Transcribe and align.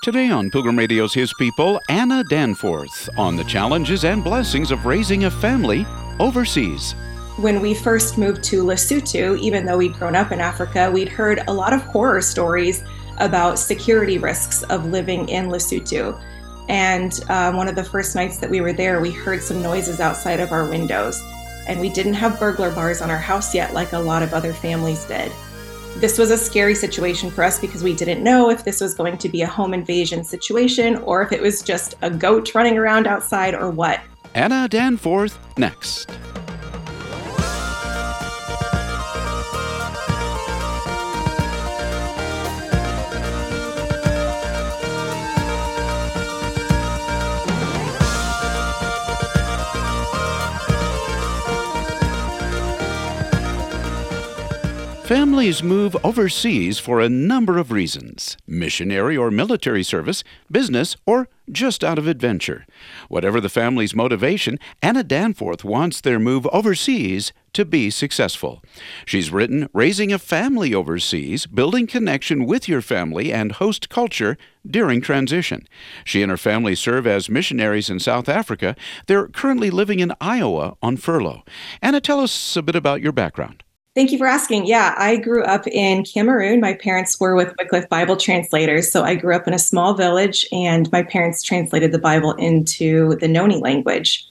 Today 0.00 0.30
on 0.30 0.48
Pilgrim 0.48 0.78
Radio's 0.78 1.12
His 1.12 1.34
People, 1.34 1.80
Anna 1.88 2.22
Danforth 2.22 3.08
on 3.18 3.34
the 3.34 3.42
challenges 3.42 4.04
and 4.04 4.22
blessings 4.22 4.70
of 4.70 4.86
raising 4.86 5.24
a 5.24 5.30
family 5.30 5.84
overseas. 6.20 6.94
When 7.36 7.60
we 7.60 7.74
first 7.74 8.16
moved 8.16 8.44
to 8.44 8.62
Lesotho, 8.62 9.36
even 9.40 9.66
though 9.66 9.78
we'd 9.78 9.94
grown 9.94 10.14
up 10.14 10.30
in 10.30 10.40
Africa, 10.40 10.88
we'd 10.88 11.08
heard 11.08 11.42
a 11.48 11.52
lot 11.52 11.72
of 11.72 11.82
horror 11.82 12.20
stories 12.20 12.84
about 13.16 13.58
security 13.58 14.18
risks 14.18 14.62
of 14.64 14.86
living 14.86 15.28
in 15.28 15.48
Lesotho. 15.48 16.22
And 16.68 17.20
um, 17.28 17.56
one 17.56 17.66
of 17.66 17.74
the 17.74 17.84
first 17.84 18.14
nights 18.14 18.38
that 18.38 18.50
we 18.50 18.60
were 18.60 18.72
there, 18.72 19.00
we 19.00 19.10
heard 19.10 19.42
some 19.42 19.60
noises 19.60 19.98
outside 19.98 20.38
of 20.38 20.52
our 20.52 20.68
windows. 20.68 21.20
And 21.66 21.80
we 21.80 21.88
didn't 21.88 22.14
have 22.14 22.38
burglar 22.38 22.70
bars 22.70 23.02
on 23.02 23.10
our 23.10 23.18
house 23.18 23.52
yet, 23.52 23.74
like 23.74 23.92
a 23.92 23.98
lot 23.98 24.22
of 24.22 24.32
other 24.32 24.52
families 24.52 25.04
did 25.06 25.32
this 26.00 26.16
was 26.16 26.30
a 26.30 26.38
scary 26.38 26.76
situation 26.76 27.28
for 27.28 27.42
us 27.42 27.58
because 27.58 27.82
we 27.82 27.92
didn't 27.92 28.22
know 28.22 28.50
if 28.50 28.64
this 28.64 28.80
was 28.80 28.94
going 28.94 29.18
to 29.18 29.28
be 29.28 29.42
a 29.42 29.46
home 29.46 29.74
invasion 29.74 30.22
situation 30.22 30.96
or 30.98 31.22
if 31.22 31.32
it 31.32 31.42
was 31.42 31.60
just 31.60 31.96
a 32.02 32.10
goat 32.10 32.54
running 32.54 32.78
around 32.78 33.08
outside 33.08 33.54
or 33.54 33.70
what. 33.70 34.00
Anna 34.34 34.68
Danforth 34.68 35.38
next. 35.58 36.08
Families 55.08 55.62
move 55.62 55.96
overseas 56.04 56.78
for 56.78 57.00
a 57.00 57.08
number 57.08 57.56
of 57.56 57.72
reasons 57.72 58.36
missionary 58.46 59.16
or 59.16 59.30
military 59.30 59.82
service, 59.82 60.22
business, 60.52 60.98
or 61.06 61.28
just 61.50 61.82
out 61.82 61.98
of 61.98 62.06
adventure. 62.06 62.66
Whatever 63.08 63.40
the 63.40 63.48
family's 63.48 63.94
motivation, 63.94 64.58
Anna 64.82 65.02
Danforth 65.02 65.64
wants 65.64 66.02
their 66.02 66.18
move 66.18 66.46
overseas 66.48 67.32
to 67.54 67.64
be 67.64 67.88
successful. 67.88 68.62
She's 69.06 69.32
written 69.32 69.70
Raising 69.72 70.12
a 70.12 70.18
Family 70.18 70.74
Overseas, 70.74 71.46
Building 71.46 71.86
Connection 71.86 72.44
with 72.44 72.68
Your 72.68 72.82
Family 72.82 73.32
and 73.32 73.52
Host 73.52 73.88
Culture 73.88 74.36
During 74.66 75.00
Transition. 75.00 75.66
She 76.04 76.20
and 76.20 76.30
her 76.30 76.36
family 76.36 76.74
serve 76.74 77.06
as 77.06 77.30
missionaries 77.30 77.88
in 77.88 77.98
South 77.98 78.28
Africa. 78.28 78.76
They're 79.06 79.28
currently 79.28 79.70
living 79.70 80.00
in 80.00 80.12
Iowa 80.20 80.76
on 80.82 80.98
furlough. 80.98 81.44
Anna, 81.80 82.02
tell 82.02 82.20
us 82.20 82.56
a 82.58 82.62
bit 82.62 82.76
about 82.76 83.00
your 83.00 83.12
background. 83.12 83.64
Thank 83.98 84.12
you 84.12 84.18
for 84.18 84.28
asking. 84.28 84.66
Yeah, 84.66 84.94
I 84.96 85.16
grew 85.16 85.42
up 85.42 85.66
in 85.66 86.04
Cameroon. 86.04 86.60
My 86.60 86.72
parents 86.72 87.18
were 87.18 87.34
with 87.34 87.52
Wycliffe 87.58 87.88
Bible 87.88 88.16
translators. 88.16 88.92
So 88.92 89.02
I 89.02 89.16
grew 89.16 89.34
up 89.34 89.48
in 89.48 89.54
a 89.54 89.58
small 89.58 89.92
village, 89.92 90.46
and 90.52 90.88
my 90.92 91.02
parents 91.02 91.42
translated 91.42 91.90
the 91.90 91.98
Bible 91.98 92.30
into 92.34 93.16
the 93.16 93.26
Noni 93.26 93.56
language. 93.56 94.24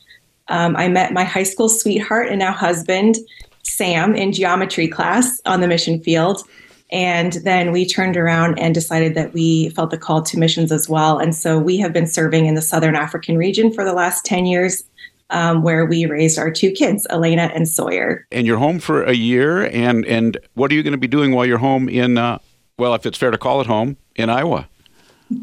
Um, 0.48 0.78
I 0.78 0.88
met 0.88 1.12
my 1.12 1.26
high 1.26 1.44
school 1.44 1.68
sweetheart 1.68 2.30
and 2.30 2.40
now 2.40 2.54
husband, 2.54 3.18
Sam, 3.64 4.16
in 4.16 4.32
geometry 4.32 4.88
class 4.88 5.42
on 5.46 5.60
the 5.60 5.68
mission 5.68 6.02
field. 6.02 6.44
And 6.90 7.34
then 7.44 7.74
we 7.74 7.86
turned 7.86 8.16
around 8.16 8.58
and 8.60 8.74
decided 8.74 9.16
that 9.16 9.34
we 9.34 9.72
felt 9.72 9.92
the 9.92 9.98
call 9.98 10.22
to 10.22 10.40
missions 10.40 10.72
as 10.72 10.88
well. 10.88 11.20
And 11.20 11.36
so 11.36 11.60
we 11.60 11.76
have 11.80 11.92
been 11.92 12.08
serving 12.08 12.46
in 12.46 12.56
the 12.56 12.62
Southern 12.62 12.96
African 12.96 13.38
region 13.38 13.74
for 13.74 13.84
the 13.84 13.92
last 13.92 14.24
10 14.24 14.46
years 14.46 14.84
um, 15.30 15.62
where 15.64 15.86
we 15.86 16.06
raised 16.06 16.38
our 16.40 16.52
two 16.52 16.72
kids, 16.72 17.06
Elena 17.10 17.52
and 17.54 17.68
Sawyer. 17.68 18.26
And 18.32 18.48
you're 18.48 18.58
home 18.58 18.80
for 18.80 19.04
a 19.04 19.14
year, 19.14 19.66
and 19.66 20.06
and 20.06 20.38
what 20.54 20.72
are 20.72 20.76
you 20.76 20.84
going 20.84 20.92
to 20.92 20.98
be 20.98 21.08
doing 21.08 21.34
while 21.34 21.46
you're 21.46 21.58
home 21.58 21.90
in? 21.90 22.18
Uh, 22.18 22.40
well, 22.78 22.94
if 22.94 23.06
it's 23.06 23.18
fair 23.18 23.32
to 23.32 23.38
call 23.38 23.62
it 23.62 23.68
home 23.68 23.98
in 24.16 24.30
Iowa. 24.30 24.68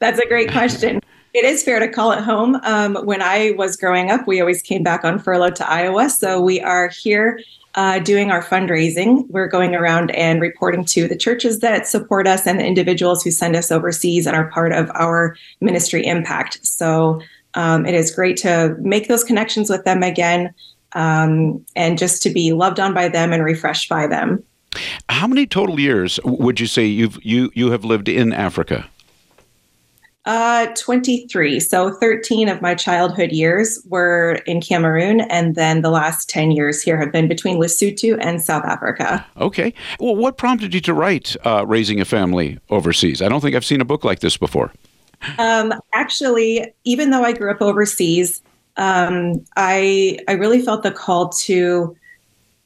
That's 0.00 0.18
a 0.18 0.26
great 0.28 0.50
question. 0.50 1.00
It 1.32 1.44
is 1.44 1.62
fair 1.62 1.78
to 1.80 1.88
call 1.88 2.12
it 2.12 2.20
home. 2.20 2.58
Um, 2.62 2.96
when 3.04 3.20
I 3.20 3.52
was 3.58 3.76
growing 3.76 4.10
up, 4.10 4.26
we 4.26 4.40
always 4.40 4.62
came 4.62 4.82
back 4.82 5.04
on 5.04 5.18
furlough 5.18 5.50
to 5.50 5.70
Iowa. 5.70 6.08
So 6.08 6.40
we 6.40 6.60
are 6.62 6.88
here 6.88 7.40
uh, 7.74 7.98
doing 7.98 8.30
our 8.30 8.42
fundraising. 8.42 9.28
We're 9.28 9.48
going 9.48 9.74
around 9.74 10.10
and 10.12 10.40
reporting 10.40 10.86
to 10.86 11.06
the 11.06 11.16
churches 11.16 11.60
that 11.60 11.86
support 11.86 12.26
us 12.26 12.46
and 12.46 12.58
the 12.58 12.64
individuals 12.64 13.22
who 13.22 13.30
send 13.30 13.54
us 13.54 13.70
overseas 13.70 14.26
and 14.26 14.34
are 14.34 14.50
part 14.50 14.72
of 14.72 14.90
our 14.94 15.36
ministry 15.60 16.06
impact. 16.06 16.66
So 16.66 17.20
um, 17.56 17.84
it 17.86 17.94
is 17.94 18.14
great 18.14 18.36
to 18.38 18.76
make 18.78 19.08
those 19.08 19.24
connections 19.24 19.68
with 19.68 19.84
them 19.84 20.02
again 20.02 20.54
um, 20.92 21.64
and 21.74 21.98
just 21.98 22.22
to 22.22 22.30
be 22.30 22.52
loved 22.52 22.78
on 22.78 22.94
by 22.94 23.08
them 23.08 23.32
and 23.32 23.42
refreshed 23.42 23.88
by 23.88 24.06
them. 24.06 24.44
How 25.08 25.26
many 25.26 25.46
total 25.46 25.80
years 25.80 26.20
would 26.24 26.60
you 26.60 26.66
say 26.66 26.84
you've 26.84 27.18
you 27.24 27.50
you 27.54 27.70
have 27.70 27.84
lived 27.84 28.08
in 28.08 28.32
Africa? 28.32 28.88
Uh, 30.26 30.66
23. 30.76 31.60
So 31.60 31.92
13 31.92 32.48
of 32.48 32.60
my 32.60 32.74
childhood 32.74 33.30
years 33.30 33.80
were 33.88 34.40
in 34.44 34.60
Cameroon, 34.60 35.20
and 35.20 35.54
then 35.54 35.82
the 35.82 35.90
last 35.90 36.28
10 36.28 36.50
years 36.50 36.82
here 36.82 36.98
have 36.98 37.12
been 37.12 37.28
between 37.28 37.58
Lesotho 37.58 38.18
and 38.20 38.42
South 38.42 38.64
Africa. 38.64 39.24
Okay. 39.36 39.72
Well, 40.00 40.16
what 40.16 40.36
prompted 40.36 40.74
you 40.74 40.80
to 40.80 40.92
write 40.92 41.36
uh, 41.46 41.64
Raising 41.64 42.00
a 42.00 42.04
Family 42.04 42.58
Overseas? 42.70 43.22
I 43.22 43.28
don't 43.28 43.40
think 43.40 43.54
I've 43.54 43.64
seen 43.64 43.80
a 43.80 43.84
book 43.84 44.02
like 44.02 44.18
this 44.18 44.36
before. 44.36 44.72
Um, 45.38 45.74
actually, 45.92 46.72
even 46.84 47.10
though 47.10 47.22
I 47.24 47.32
grew 47.32 47.50
up 47.50 47.60
overseas, 47.60 48.42
um, 48.76 49.44
I 49.56 50.18
I 50.28 50.32
really 50.32 50.60
felt 50.62 50.82
the 50.82 50.90
call 50.90 51.30
to 51.30 51.96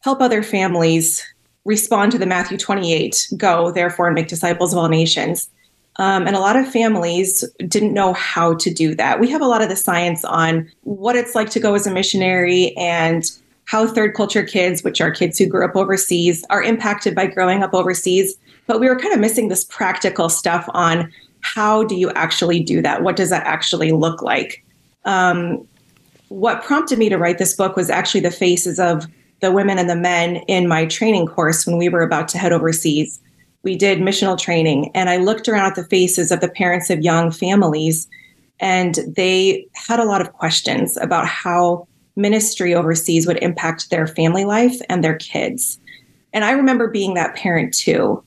help 0.00 0.20
other 0.20 0.42
families 0.42 1.24
respond 1.64 2.12
to 2.12 2.18
the 2.18 2.26
Matthew 2.26 2.56
28, 2.56 3.28
go 3.36 3.70
therefore 3.70 4.06
and 4.06 4.14
make 4.14 4.28
disciples 4.28 4.72
of 4.72 4.78
all 4.78 4.88
nations. 4.88 5.48
Um, 5.96 6.26
and 6.26 6.34
a 6.34 6.40
lot 6.40 6.56
of 6.56 6.70
families 6.70 7.44
didn't 7.68 7.92
know 7.92 8.14
how 8.14 8.54
to 8.54 8.72
do 8.72 8.94
that. 8.94 9.20
We 9.20 9.28
have 9.30 9.42
a 9.42 9.46
lot 9.46 9.60
of 9.60 9.68
the 9.68 9.76
science 9.76 10.24
on 10.24 10.70
what 10.82 11.16
it's 11.16 11.34
like 11.34 11.50
to 11.50 11.60
go 11.60 11.74
as 11.74 11.86
a 11.86 11.90
missionary 11.90 12.74
and 12.76 13.24
how 13.66 13.86
third 13.86 14.14
culture 14.14 14.42
kids, 14.42 14.82
which 14.82 15.00
are 15.00 15.10
kids 15.10 15.38
who 15.38 15.46
grew 15.46 15.64
up 15.64 15.76
overseas, 15.76 16.44
are 16.48 16.62
impacted 16.62 17.14
by 17.14 17.26
growing 17.26 17.62
up 17.62 17.74
overseas. 17.74 18.36
But 18.66 18.80
we 18.80 18.88
were 18.88 18.96
kind 18.96 19.12
of 19.12 19.20
missing 19.20 19.48
this 19.48 19.64
practical 19.64 20.28
stuff 20.28 20.68
on 20.72 21.12
how 21.42 21.84
do 21.84 21.94
you 21.94 22.10
actually 22.10 22.60
do 22.62 22.82
that? 22.82 23.02
What 23.02 23.16
does 23.16 23.30
that 23.30 23.46
actually 23.46 23.92
look 23.92 24.22
like? 24.22 24.64
Um, 25.04 25.66
what 26.28 26.62
prompted 26.62 26.98
me 26.98 27.08
to 27.08 27.18
write 27.18 27.38
this 27.38 27.54
book 27.54 27.76
was 27.76 27.90
actually 27.90 28.20
the 28.20 28.30
faces 28.30 28.78
of 28.78 29.06
the 29.40 29.50
women 29.50 29.78
and 29.78 29.88
the 29.88 29.96
men 29.96 30.36
in 30.48 30.68
my 30.68 30.86
training 30.86 31.26
course 31.26 31.66
when 31.66 31.76
we 31.76 31.88
were 31.88 32.02
about 32.02 32.28
to 32.28 32.38
head 32.38 32.52
overseas. 32.52 33.20
We 33.62 33.76
did 33.76 33.98
missional 33.98 34.38
training, 34.38 34.90
and 34.94 35.10
I 35.10 35.16
looked 35.16 35.48
around 35.48 35.66
at 35.66 35.74
the 35.74 35.84
faces 35.84 36.30
of 36.30 36.40
the 36.40 36.48
parents 36.48 36.88
of 36.88 37.00
young 37.00 37.30
families, 37.30 38.08
and 38.58 38.98
they 39.06 39.66
had 39.74 39.98
a 39.98 40.04
lot 40.04 40.20
of 40.20 40.32
questions 40.32 40.96
about 40.96 41.26
how 41.26 41.86
ministry 42.16 42.74
overseas 42.74 43.26
would 43.26 43.42
impact 43.42 43.90
their 43.90 44.06
family 44.06 44.44
life 44.44 44.78
and 44.88 45.02
their 45.02 45.16
kids. 45.16 45.78
And 46.32 46.44
I 46.44 46.52
remember 46.52 46.88
being 46.88 47.14
that 47.14 47.34
parent 47.34 47.74
too. 47.74 48.22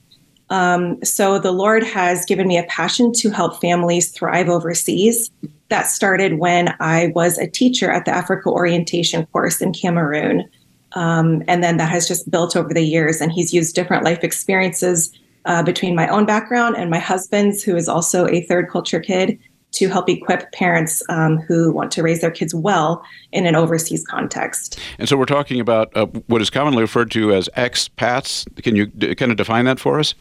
Um, 0.50 1.02
so 1.04 1.38
the 1.38 1.52
Lord 1.52 1.82
has 1.82 2.24
given 2.24 2.46
me 2.46 2.58
a 2.58 2.64
passion 2.64 3.12
to 3.14 3.30
help 3.30 3.60
families 3.60 4.10
thrive 4.10 4.48
overseas. 4.48 5.30
That 5.68 5.86
started 5.86 6.38
when 6.38 6.74
I 6.80 7.12
was 7.14 7.38
a 7.38 7.46
teacher 7.46 7.90
at 7.90 8.04
the 8.04 8.10
Africa 8.10 8.50
orientation 8.50 9.26
course 9.26 9.60
in 9.60 9.72
Cameroon. 9.72 10.48
Um, 10.92 11.42
and 11.48 11.64
then 11.64 11.76
that 11.78 11.88
has 11.88 12.06
just 12.06 12.30
built 12.30 12.56
over 12.56 12.72
the 12.72 12.82
years. 12.82 13.20
And 13.20 13.32
he's 13.32 13.52
used 13.52 13.74
different 13.74 14.04
life 14.04 14.22
experiences 14.22 15.10
uh, 15.46 15.62
between 15.62 15.94
my 15.94 16.08
own 16.08 16.26
background 16.26 16.76
and 16.76 16.90
my 16.90 16.98
husband's, 16.98 17.62
who 17.62 17.76
is 17.76 17.88
also 17.88 18.28
a 18.28 18.42
third 18.42 18.70
culture 18.70 19.00
kid, 19.00 19.38
to 19.72 19.88
help 19.88 20.08
equip 20.08 20.52
parents 20.52 21.02
um, 21.08 21.38
who 21.38 21.72
want 21.72 21.90
to 21.90 22.02
raise 22.02 22.20
their 22.20 22.30
kids 22.30 22.54
well 22.54 23.04
in 23.32 23.44
an 23.44 23.56
overseas 23.56 24.06
context. 24.06 24.78
And 24.98 25.08
so 25.08 25.16
we're 25.16 25.24
talking 25.24 25.58
about 25.58 25.90
uh, 25.96 26.06
what 26.28 26.40
is 26.40 26.48
commonly 26.48 26.82
referred 26.82 27.10
to 27.12 27.32
as 27.32 27.48
expats. 27.56 28.46
Can 28.62 28.76
you 28.76 28.86
d- 28.86 29.14
kind 29.16 29.32
of 29.32 29.36
define 29.36 29.64
that 29.64 29.80
for 29.80 29.98
us? 29.98 30.14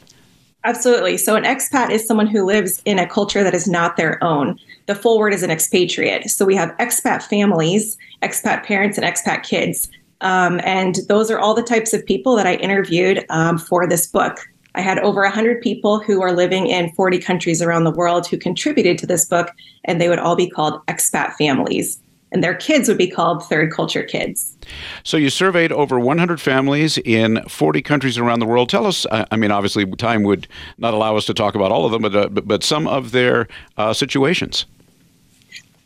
Absolutely. 0.66 1.18
So, 1.18 1.36
an 1.36 1.44
expat 1.44 1.90
is 1.90 2.08
someone 2.08 2.28
who 2.28 2.46
lives 2.46 2.82
in 2.86 2.98
a 2.98 3.08
culture 3.08 3.44
that 3.44 3.54
is 3.54 3.68
not 3.68 3.98
their 3.98 4.24
own. 4.24 4.58
The 4.86 4.96
full 4.96 5.20
word 5.20 5.34
is 5.34 5.44
an 5.44 5.52
expatriate. 5.52 6.30
So, 6.30 6.46
we 6.46 6.56
have 6.56 6.76
expat 6.78 7.24
families, 7.24 7.98
expat 8.22 8.64
parents, 8.64 8.98
and 8.98 9.06
expat 9.06 9.44
kids. 9.44 9.90
Um, 10.22 10.62
and 10.64 11.00
those 11.10 11.30
are 11.30 11.40
all 11.40 11.54
the 11.54 11.64
types 11.64 11.94
of 11.94 12.06
people 12.06 12.38
that 12.38 12.48
I 12.48 12.56
interviewed 12.56 13.26
um, 13.30 13.58
for 13.58 13.88
this 13.88 14.08
book. 14.08 14.38
I 14.76 14.82
had 14.82 15.00
over 15.00 15.22
100 15.22 15.62
people 15.62 16.00
who 16.00 16.22
are 16.22 16.32
living 16.32 16.68
in 16.68 16.92
40 16.94 17.20
countries 17.20 17.62
around 17.62 17.84
the 17.84 17.92
world 17.92 18.26
who 18.26 18.38
contributed 18.38 18.98
to 19.00 19.06
this 19.06 19.26
book, 19.26 19.52
and 19.84 20.00
they 20.00 20.08
would 20.08 20.18
all 20.18 20.36
be 20.36 20.50
called 20.50 20.84
expat 20.88 21.34
families 21.34 22.00
and 22.34 22.44
their 22.44 22.56
kids 22.56 22.90
would 22.90 22.98
be 22.98 23.10
called 23.10 23.48
third 23.48 23.72
culture 23.72 24.04
kids. 24.04 24.58
So 25.04 25.18
you 25.18 25.30
surveyed 25.30 25.72
over 25.72 26.00
100 26.00 26.42
families 26.42 26.98
in 26.98 27.44
40 27.48 27.82
countries 27.82 28.18
around 28.18 28.40
the 28.40 28.46
world. 28.46 28.70
Tell 28.70 28.86
us, 28.86 29.06
I 29.12 29.36
mean, 29.36 29.52
obviously, 29.52 29.86
time 29.86 30.24
would 30.24 30.48
not 30.78 30.94
allow 30.94 31.16
us 31.16 31.26
to 31.28 31.34
talk 31.34 31.56
about 31.56 31.72
all 31.72 31.86
of 31.86 31.92
them, 31.92 32.02
but, 32.02 32.16
uh, 32.16 32.30
but, 32.30 32.48
but, 32.48 32.64
some 32.64 32.88
of 32.88 33.12
their 33.12 33.48
uh, 33.78 33.94
situations. 33.94 34.66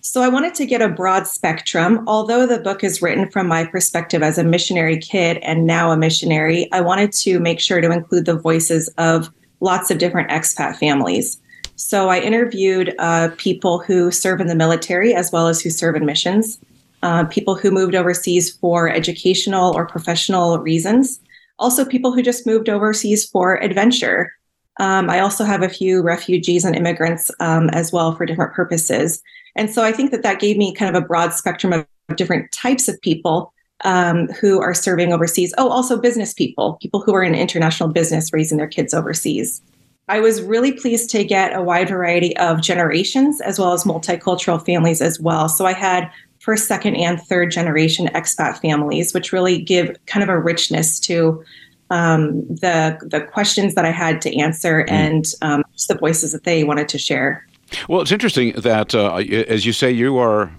So 0.01 0.21
I 0.21 0.29
wanted 0.29 0.55
to 0.55 0.65
get 0.65 0.81
a 0.81 0.88
broad 0.88 1.27
spectrum. 1.27 2.05
Although 2.07 2.45
the 2.47 2.59
book 2.59 2.83
is 2.83 3.01
written 3.01 3.29
from 3.29 3.47
my 3.47 3.65
perspective 3.65 4.23
as 4.23 4.38
a 4.38 4.43
missionary 4.43 4.97
kid 4.97 5.38
and 5.38 5.67
now 5.67 5.91
a 5.91 5.97
missionary, 5.97 6.71
I 6.71 6.79
wanted 6.79 7.11
to 7.13 7.39
make 7.39 7.59
sure 7.59 7.81
to 7.81 7.91
include 7.91 8.25
the 8.25 8.35
voices 8.35 8.88
of 8.97 9.29
lots 9.59 9.91
of 9.91 9.97
different 9.97 10.29
expat 10.29 10.77
families. 10.77 11.39
So 11.77 12.09
I 12.09 12.19
interviewed 12.19 12.95
uh, 12.97 13.29
people 13.38 13.77
who 13.79 14.09
serve 14.09 14.41
in 14.41 14.47
the 14.47 14.56
military 14.56 15.13
as 15.13 15.31
well 15.31 15.47
as 15.47 15.62
who 15.62 15.69
serve 15.69 15.95
in 15.95 16.07
missions, 16.07 16.59
uh, 17.03 17.25
people 17.25 17.53
who 17.53 17.69
moved 17.69 17.94
overseas 17.94 18.57
for 18.57 18.89
educational 18.89 19.75
or 19.75 19.85
professional 19.85 20.57
reasons, 20.57 21.19
also 21.59 21.85
people 21.85 22.12
who 22.12 22.24
just 22.24 22.47
moved 22.47 22.68
overseas 22.68 23.29
for 23.29 23.62
adventure. 23.62 24.33
Um, 24.79 25.07
I 25.07 25.19
also 25.19 25.44
have 25.44 25.62
a 25.62 25.69
few 25.69 26.01
refugees 26.01 26.65
and 26.65 26.75
immigrants 26.75 27.29
um, 27.39 27.69
as 27.69 27.91
well 27.91 28.15
for 28.15 28.25
different 28.25 28.53
purposes. 28.53 29.21
And 29.56 29.69
so 29.69 29.83
I 29.83 29.91
think 29.91 30.09
that 30.12 30.24
that 30.24 30.39
gave 30.39 30.57
me 30.57 30.74
kind 30.74 30.95
of 30.95 31.01
a 31.01 31.06
broad 31.06 31.33
spectrum 31.33 31.74
of 31.74 31.85
different 32.15 32.51
types 32.51 32.88
of 32.88 33.00
people 33.01 33.53
um, 33.83 34.27
who 34.29 34.59
are 34.59 34.74
serving 34.74 35.13
overseas. 35.13 35.53
Oh, 35.59 35.69
also 35.69 36.01
business 36.01 36.33
people, 36.33 36.79
people 36.81 37.01
who 37.01 37.13
are 37.13 37.24
in 37.24 37.35
international 37.35 37.89
business 37.89 38.33
raising 38.33 38.57
their 38.57 38.68
kids 38.68 38.95
overseas. 38.95 39.62
I 40.07 40.19
was 40.19 40.42
really 40.42 40.71
pleased 40.71 41.09
to 41.12 41.24
get 41.24 41.56
a 41.56 41.62
wide 41.62 41.89
variety 41.89 42.36
of 42.38 42.62
generations 42.62 43.42
as 43.42 43.59
well 43.59 43.74
as 43.74 43.83
multicultural 43.83 44.63
families 44.65 45.01
as 45.01 45.19
well. 45.19 45.50
So 45.50 45.65
I 45.65 45.74
had 45.74 46.09
first, 46.39 46.68
second, 46.68 46.95
and 46.95 47.19
third 47.19 47.51
generation 47.51 48.07
expat 48.15 48.59
families, 48.62 49.13
which 49.13 49.33
really 49.33 49.59
give 49.59 49.98
kind 50.06 50.24
of 50.24 50.30
a 50.30 50.39
richness 50.39 51.00
to 51.01 51.44
um, 51.89 52.45
the 52.48 52.98
the 53.01 53.21
questions 53.21 53.75
that 53.75 53.86
I 53.86 53.92
had 53.92 54.21
to 54.21 54.38
answer 54.38 54.83
mm. 54.83 54.92
and 54.92 55.25
um, 55.42 55.63
just 55.74 55.88
the 55.88 55.98
voices 55.98 56.31
that 56.31 56.44
they 56.44 56.63
wanted 56.63 56.89
to 56.89 56.98
share. 56.98 57.45
Well, 57.89 58.01
it's 58.01 58.12
interesting 58.12 58.53
that, 58.53 58.95
uh, 58.95 59.15
as 59.15 59.65
you 59.65 59.74
say, 59.74 59.92
you 59.92 60.18
are. 60.18 60.51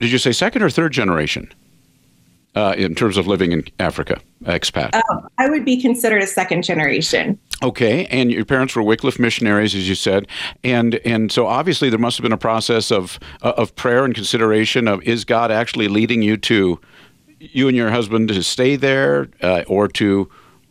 Did 0.00 0.10
you 0.10 0.18
say 0.18 0.32
second 0.32 0.62
or 0.62 0.70
third 0.70 0.92
generation? 0.92 1.52
Uh, 2.56 2.74
in 2.76 2.94
terms 2.94 3.16
of 3.16 3.26
living 3.26 3.52
in 3.52 3.64
Africa, 3.78 4.20
expat? 4.44 4.90
Oh, 4.94 5.28
I 5.38 5.48
would 5.48 5.64
be 5.64 5.80
considered 5.80 6.22
a 6.22 6.26
second 6.26 6.64
generation. 6.64 7.38
Okay, 7.62 8.06
and 8.06 8.32
your 8.32 8.44
parents 8.44 8.74
were 8.74 8.82
Wycliffe 8.82 9.18
missionaries, 9.18 9.74
as 9.74 9.88
you 9.88 9.94
said, 9.94 10.26
and 10.64 10.96
and 11.04 11.30
so 11.30 11.46
obviously 11.46 11.90
there 11.90 11.98
must 11.98 12.16
have 12.16 12.22
been 12.22 12.32
a 12.32 12.38
process 12.38 12.90
of 12.90 13.20
uh, 13.42 13.52
of 13.56 13.76
prayer 13.76 14.04
and 14.04 14.14
consideration 14.14 14.88
of 14.88 15.02
is 15.02 15.24
God 15.24 15.50
actually 15.50 15.88
leading 15.88 16.22
you 16.22 16.36
to 16.38 16.80
you 17.38 17.68
and 17.68 17.76
your 17.76 17.90
husband 17.90 18.28
to 18.28 18.42
stay 18.42 18.76
there 18.76 19.28
uh, 19.42 19.62
or 19.68 19.86
to 19.88 20.28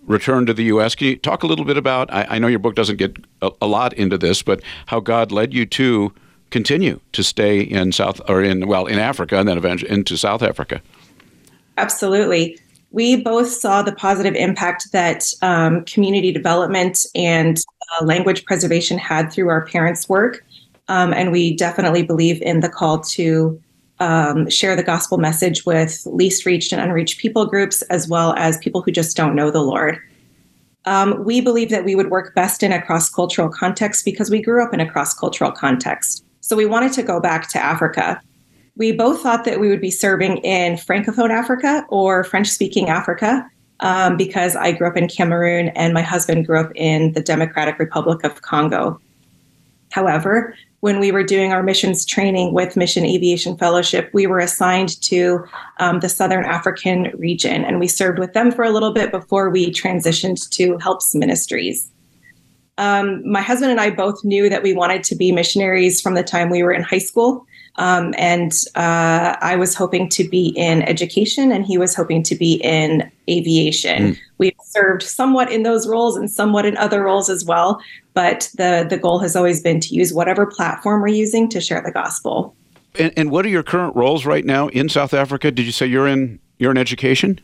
return 0.08 0.46
to 0.48 0.54
the 0.54 0.66
U.S. 0.66 0.96
Can 0.96 1.08
you 1.08 1.16
talk 1.18 1.44
a 1.44 1.48
little 1.48 1.66
bit 1.66 1.78
about? 1.78 2.12
I, 2.12 2.26
I 2.32 2.40
know 2.40 2.48
your 2.48 2.60
book 2.60 2.76
doesn't 2.76 2.98
get 2.98 3.18
a, 3.42 3.52
a 3.62 3.68
lot 3.68 3.94
into 3.94 4.18
this, 4.18 4.42
but 4.42 4.62
how 4.88 5.00
God 5.00 5.32
led 5.32 5.54
you 5.54 5.66
to 5.68 6.14
continue 6.50 7.00
to 7.12 7.24
stay 7.24 7.60
in 7.60 7.92
South 7.92 8.22
or 8.28 8.42
in 8.42 8.68
well 8.68 8.86
in 8.86 9.00
Africa 9.00 9.38
and 9.38 9.48
then 9.48 9.58
eventually 9.58 9.92
into 9.92 10.18
South 10.18 10.42
Africa. 10.42 10.82
Absolutely. 11.78 12.60
We 12.92 13.22
both 13.22 13.50
saw 13.50 13.82
the 13.82 13.92
positive 13.94 14.36
impact 14.36 14.92
that 14.94 15.26
um, 15.42 15.84
community 15.86 16.32
development 16.32 17.00
and 17.14 17.62
uh, 17.92 18.06
language 18.06 18.46
preservation 18.46 18.98
had 18.98 19.32
through 19.32 19.50
our 19.50 19.66
parents' 19.66 20.08
work. 20.08 20.46
Um, 20.88 21.14
and 21.14 21.32
we 21.32 21.56
definitely 21.56 22.04
believe 22.04 22.42
in 22.42 22.60
the 22.62 22.70
call 22.70 23.00
to 23.02 23.62
um, 24.00 24.50
share 24.50 24.76
the 24.76 24.84
gospel 24.84 25.18
message 25.18 25.66
with 25.66 26.06
least 26.06 26.46
reached 26.46 26.72
and 26.72 26.82
unreached 26.82 27.20
people 27.20 27.46
groups, 27.46 27.82
as 27.84 28.08
well 28.08 28.34
as 28.38 28.58
people 28.58 28.82
who 28.82 28.92
just 28.92 29.18
don't 29.18 29.36
know 29.36 29.52
the 29.52 29.62
Lord. 29.62 30.00
Um, 30.86 31.24
we 31.24 31.42
believe 31.42 31.70
that 31.72 31.84
we 31.84 31.96
would 31.96 32.12
work 32.12 32.36
best 32.36 32.62
in 32.62 32.72
a 32.72 32.82
cross 32.82 33.10
cultural 33.10 33.50
context 33.50 34.06
because 34.06 34.30
we 34.30 34.42
grew 34.42 34.64
up 34.64 34.74
in 34.74 34.80
a 34.80 34.90
cross 34.90 35.14
cultural 35.14 35.52
context. 35.52 36.24
So 36.42 36.56
we 36.56 36.66
wanted 36.66 36.94
to 36.94 37.04
go 37.04 37.20
back 37.20 37.50
to 37.52 37.60
Africa 37.60 38.22
we 38.78 38.92
both 38.92 39.22
thought 39.22 39.46
that 39.46 39.60
we 39.60 39.70
would 39.70 39.82
be 39.82 39.92
serving 39.92 40.38
in 40.38 40.74
Francophone 40.74 41.30
Africa 41.30 41.86
or 41.90 42.24
French 42.24 42.50
speaking 42.50 42.90
Africa 42.90 43.50
um, 43.80 44.18
because 44.18 44.56
I 44.56 44.72
grew 44.72 44.88
up 44.88 44.98
in 44.98 45.08
Cameroon 45.08 45.70
and 45.70 45.94
my 45.94 46.02
husband 46.02 46.46
grew 46.46 46.60
up 46.60 46.72
in 46.76 47.14
the 47.14 47.22
Democratic 47.22 47.80
Republic 47.80 48.24
of 48.24 48.42
Congo. 48.42 49.00
However, 49.92 50.56
when 50.82 51.00
we 51.00 51.12
were 51.12 51.24
doing 51.24 51.52
our 51.52 51.64
missions 51.64 52.06
training 52.06 52.54
with 52.54 52.76
Mission 52.76 53.06
Aviation 53.06 53.58
Fellowship, 53.58 54.10
we 54.14 54.28
were 54.28 54.40
assigned 54.40 55.02
to 55.04 55.44
um, 55.80 56.02
the 56.02 56.10
Southern 56.10 56.46
African 56.46 57.12
region 57.18 57.64
and 57.64 57.80
we 57.80 57.88
served 57.88 58.20
with 58.20 58.34
them 58.34 58.52
for 58.52 58.64
a 58.64 58.72
little 58.72 58.92
bit 58.92 59.10
before 59.10 59.50
we 59.50 59.72
transitioned 59.72 60.48
to 60.50 60.78
Helps 60.78 61.16
Ministries. 61.16 61.90
Um, 62.78 63.28
my 63.30 63.42
husband 63.42 63.72
and 63.72 63.80
I 63.80 63.90
both 63.90 64.24
knew 64.26 64.50
that 64.50 64.64
we 64.64 64.74
wanted 64.74 65.04
to 65.06 65.16
be 65.16 65.32
missionaries 65.32 66.02
from 66.02 66.14
the 66.14 66.24
time 66.24 66.50
we 66.50 66.62
were 66.62 66.74
in 66.74 66.84
high 66.84 66.98
school. 66.98 67.46
Um, 67.78 68.14
and 68.18 68.54
uh, 68.76 69.36
I 69.42 69.56
was 69.56 69.76
hoping 69.76 70.10
to 70.10 70.28
be 70.28 70.54
in 70.56 70.82
education, 70.84 71.52
and 71.52 71.66
he 71.66 71.78
was 71.78 71.94
hoping 71.94 72.24
to 72.24 72.36
be 72.36 72.56
in 72.64 73.12
aviation. 73.30 74.14
Mm. 74.14 74.20
We've 74.38 74.54
served 74.64 75.04
somewhat 75.04 75.52
in 75.52 75.64
those 75.64 75.88
roles 75.88 76.16
and 76.16 76.32
somewhat 76.32 76.66
in 76.66 76.78
other 76.78 77.04
roles 77.04 77.30
as 77.30 77.44
well. 77.44 77.82
But 78.14 78.50
the 78.56 78.86
the 78.90 78.98
goal 78.98 79.20
has 79.20 79.36
always 79.36 79.62
been 79.62 79.80
to 79.82 79.94
use 79.94 80.14
whatever 80.14 80.46
platform 80.46 81.02
we're 81.02 81.10
using 81.10 81.50
to 81.50 81.60
share 81.60 81.82
the 81.82 81.92
gospel. 81.92 82.56
And, 82.98 83.12
and 83.18 83.32
what 83.32 83.46
are 83.46 83.50
your 83.50 83.64
current 83.64 83.96
roles 83.96 84.26
right 84.26 84.46
now 84.46 84.70
in 84.70 84.88
South 84.88 85.14
Africa? 85.14 85.52
Did 85.52 85.66
you 85.66 85.72
say 85.72 85.86
you're 85.86 86.08
in 86.08 86.40
you're 86.58 86.72
in 86.72 86.78
education? 86.78 87.40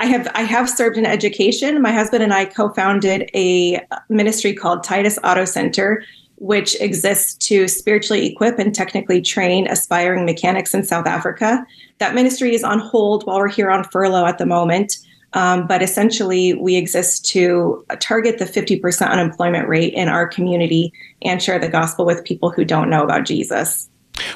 I 0.00 0.06
have 0.06 0.28
I 0.34 0.42
have 0.42 0.68
served 0.68 0.96
in 0.96 1.06
education. 1.06 1.80
My 1.80 1.92
husband 1.92 2.24
and 2.24 2.34
I 2.34 2.46
co-founded 2.46 3.30
a 3.34 3.80
ministry 4.08 4.52
called 4.52 4.82
Titus 4.82 5.18
Auto 5.22 5.44
Center, 5.44 6.02
which 6.42 6.74
exists 6.80 7.34
to 7.46 7.68
spiritually 7.68 8.26
equip 8.26 8.58
and 8.58 8.74
technically 8.74 9.22
train 9.22 9.68
aspiring 9.68 10.24
mechanics 10.24 10.74
in 10.74 10.82
South 10.82 11.06
Africa. 11.06 11.64
That 11.98 12.16
ministry 12.16 12.52
is 12.52 12.64
on 12.64 12.80
hold 12.80 13.24
while 13.24 13.38
we're 13.38 13.48
here 13.48 13.70
on 13.70 13.84
furlough 13.84 14.26
at 14.26 14.38
the 14.38 14.44
moment. 14.44 14.96
Um, 15.34 15.68
but 15.68 15.82
essentially, 15.82 16.54
we 16.54 16.74
exist 16.74 17.24
to 17.26 17.86
target 18.00 18.40
the 18.40 18.44
50% 18.44 19.08
unemployment 19.08 19.68
rate 19.68 19.94
in 19.94 20.08
our 20.08 20.26
community 20.26 20.92
and 21.22 21.40
share 21.40 21.60
the 21.60 21.68
gospel 21.68 22.04
with 22.04 22.24
people 22.24 22.50
who 22.50 22.64
don't 22.64 22.90
know 22.90 23.04
about 23.04 23.24
Jesus. 23.24 23.88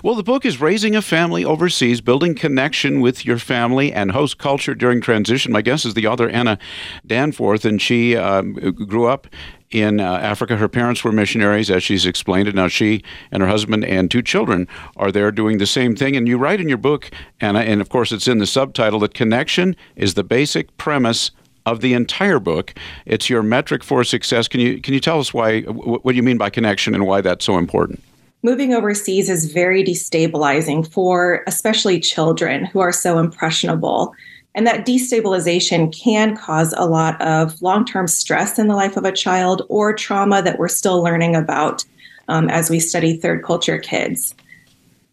Well, 0.02 0.14
the 0.14 0.22
book 0.22 0.44
is 0.44 0.60
Raising 0.60 0.94
a 0.94 1.02
Family 1.02 1.44
Overseas, 1.44 2.00
Building 2.00 2.34
Connection 2.34 3.00
with 3.00 3.26
Your 3.26 3.38
Family 3.38 3.92
and 3.92 4.12
Host 4.12 4.38
Culture 4.38 4.74
During 4.74 5.00
Transition. 5.00 5.52
My 5.52 5.60
guest 5.60 5.84
is 5.84 5.94
the 5.94 6.06
author 6.06 6.28
Anna 6.28 6.58
Danforth, 7.06 7.64
and 7.64 7.82
she 7.82 8.16
um, 8.16 8.54
grew 8.54 9.06
up 9.06 9.26
in 9.70 10.00
uh, 10.00 10.04
Africa. 10.04 10.56
Her 10.56 10.68
parents 10.68 11.02
were 11.04 11.12
missionaries, 11.12 11.70
as 11.70 11.82
she's 11.82 12.06
explained, 12.06 12.48
and 12.48 12.56
now 12.56 12.68
she 12.68 13.02
and 13.30 13.42
her 13.42 13.48
husband 13.48 13.84
and 13.84 14.10
two 14.10 14.22
children 14.22 14.68
are 14.96 15.12
there 15.12 15.30
doing 15.30 15.58
the 15.58 15.66
same 15.66 15.96
thing. 15.96 16.16
And 16.16 16.28
you 16.28 16.38
write 16.38 16.60
in 16.60 16.68
your 16.68 16.78
book, 16.78 17.10
Anna, 17.40 17.60
and 17.60 17.80
of 17.80 17.88
course 17.88 18.12
it's 18.12 18.28
in 18.28 18.38
the 18.38 18.46
subtitle, 18.46 19.00
that 19.00 19.14
connection 19.14 19.76
is 19.96 20.14
the 20.14 20.24
basic 20.24 20.76
premise 20.76 21.30
of 21.64 21.80
the 21.80 21.94
entire 21.94 22.38
book. 22.38 22.74
It's 23.04 23.28
your 23.28 23.42
metric 23.42 23.82
for 23.82 24.04
success. 24.04 24.48
Can 24.48 24.60
you 24.60 24.80
can 24.80 24.94
you 24.94 25.00
tell 25.00 25.18
us 25.18 25.34
why? 25.34 25.62
What 25.62 26.12
do 26.12 26.16
you 26.16 26.22
mean 26.22 26.38
by 26.38 26.50
connection, 26.50 26.94
and 26.94 27.06
why 27.06 27.20
that's 27.20 27.44
so 27.44 27.58
important? 27.58 28.02
Moving 28.42 28.74
overseas 28.74 29.28
is 29.28 29.52
very 29.52 29.82
destabilizing 29.82 30.88
for 30.90 31.42
especially 31.48 31.98
children 31.98 32.64
who 32.66 32.78
are 32.78 32.92
so 32.92 33.18
impressionable 33.18 34.14
and 34.56 34.66
that 34.66 34.86
destabilization 34.86 35.94
can 35.96 36.34
cause 36.34 36.74
a 36.76 36.86
lot 36.86 37.20
of 37.20 37.60
long 37.60 37.84
term 37.84 38.08
stress 38.08 38.58
in 38.58 38.68
the 38.68 38.74
life 38.74 38.96
of 38.96 39.04
a 39.04 39.12
child 39.12 39.62
or 39.68 39.94
trauma 39.94 40.42
that 40.42 40.58
we're 40.58 40.66
still 40.66 41.02
learning 41.02 41.36
about 41.36 41.84
um, 42.28 42.48
as 42.48 42.70
we 42.70 42.80
study 42.80 43.16
third 43.16 43.44
culture 43.44 43.78
kids. 43.78 44.34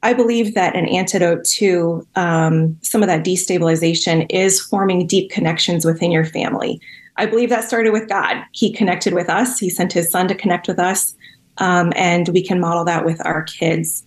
I 0.01 0.13
believe 0.13 0.53
that 0.55 0.75
an 0.75 0.88
antidote 0.88 1.43
to 1.45 2.07
um, 2.15 2.77
some 2.81 3.03
of 3.03 3.07
that 3.07 3.25
destabilization 3.25 4.25
is 4.29 4.59
forming 4.59 5.07
deep 5.07 5.29
connections 5.29 5.85
within 5.85 6.12
your 6.12 6.25
family. 6.25 6.81
I 7.17 7.25
believe 7.25 7.50
that 7.50 7.65
started 7.65 7.91
with 7.91 8.09
God. 8.09 8.43
He 8.53 8.71
connected 8.73 9.13
with 9.13 9.29
us, 9.29 9.59
He 9.59 9.69
sent 9.69 9.93
His 9.93 10.09
Son 10.09 10.27
to 10.29 10.35
connect 10.35 10.67
with 10.67 10.79
us, 10.79 11.15
um, 11.57 11.91
and 11.95 12.29
we 12.29 12.43
can 12.43 12.59
model 12.59 12.85
that 12.85 13.05
with 13.05 13.23
our 13.25 13.43
kids. 13.43 14.03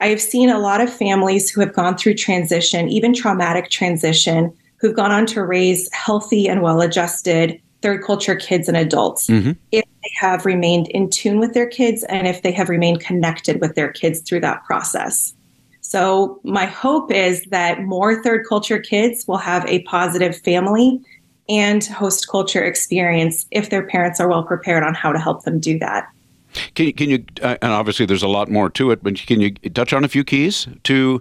I 0.00 0.08
have 0.08 0.20
seen 0.20 0.50
a 0.50 0.58
lot 0.58 0.80
of 0.80 0.92
families 0.92 1.50
who 1.50 1.60
have 1.60 1.72
gone 1.72 1.96
through 1.96 2.14
transition, 2.14 2.88
even 2.88 3.14
traumatic 3.14 3.70
transition, 3.70 4.54
who've 4.76 4.94
gone 4.94 5.10
on 5.10 5.26
to 5.26 5.42
raise 5.42 5.88
healthy 5.92 6.48
and 6.48 6.62
well 6.62 6.80
adjusted 6.80 7.60
third 7.82 8.02
culture 8.02 8.34
kids 8.34 8.68
and 8.68 8.76
adults 8.76 9.26
mm-hmm. 9.26 9.52
if 9.70 9.84
they 10.02 10.10
have 10.18 10.44
remained 10.44 10.88
in 10.88 11.08
tune 11.10 11.38
with 11.38 11.54
their 11.54 11.66
kids 11.66 12.04
and 12.04 12.26
if 12.26 12.42
they 12.42 12.52
have 12.52 12.68
remained 12.68 13.00
connected 13.00 13.60
with 13.60 13.74
their 13.74 13.92
kids 13.92 14.20
through 14.20 14.40
that 14.40 14.64
process. 14.64 15.34
So, 15.80 16.40
my 16.42 16.66
hope 16.66 17.12
is 17.12 17.44
that 17.44 17.82
more 17.84 18.22
third 18.22 18.44
culture 18.48 18.80
kids 18.80 19.26
will 19.28 19.36
have 19.36 19.64
a 19.66 19.82
positive 19.82 20.36
family 20.36 21.00
and 21.48 21.84
host 21.84 22.28
culture 22.28 22.64
experience 22.64 23.46
if 23.52 23.70
their 23.70 23.86
parents 23.86 24.18
are 24.18 24.28
well 24.28 24.42
prepared 24.42 24.82
on 24.82 24.94
how 24.94 25.12
to 25.12 25.18
help 25.18 25.44
them 25.44 25.60
do 25.60 25.78
that. 25.78 26.08
Can 26.74 26.86
you, 26.86 26.92
can 26.92 27.10
you 27.10 27.24
uh, 27.42 27.56
and 27.62 27.72
obviously 27.72 28.06
there's 28.06 28.22
a 28.22 28.28
lot 28.28 28.48
more 28.50 28.70
to 28.70 28.90
it, 28.90 29.02
but 29.02 29.14
can 29.26 29.40
you 29.40 29.52
touch 29.52 29.92
on 29.92 30.04
a 30.04 30.08
few 30.08 30.24
keys 30.24 30.66
to 30.84 31.20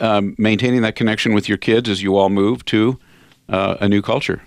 um, 0.00 0.34
maintaining 0.38 0.82
that 0.82 0.96
connection 0.96 1.34
with 1.34 1.48
your 1.48 1.58
kids 1.58 1.88
as 1.88 2.02
you 2.02 2.16
all 2.16 2.28
move 2.28 2.64
to 2.66 2.98
uh, 3.48 3.76
a 3.80 3.88
new 3.88 4.02
culture? 4.02 4.42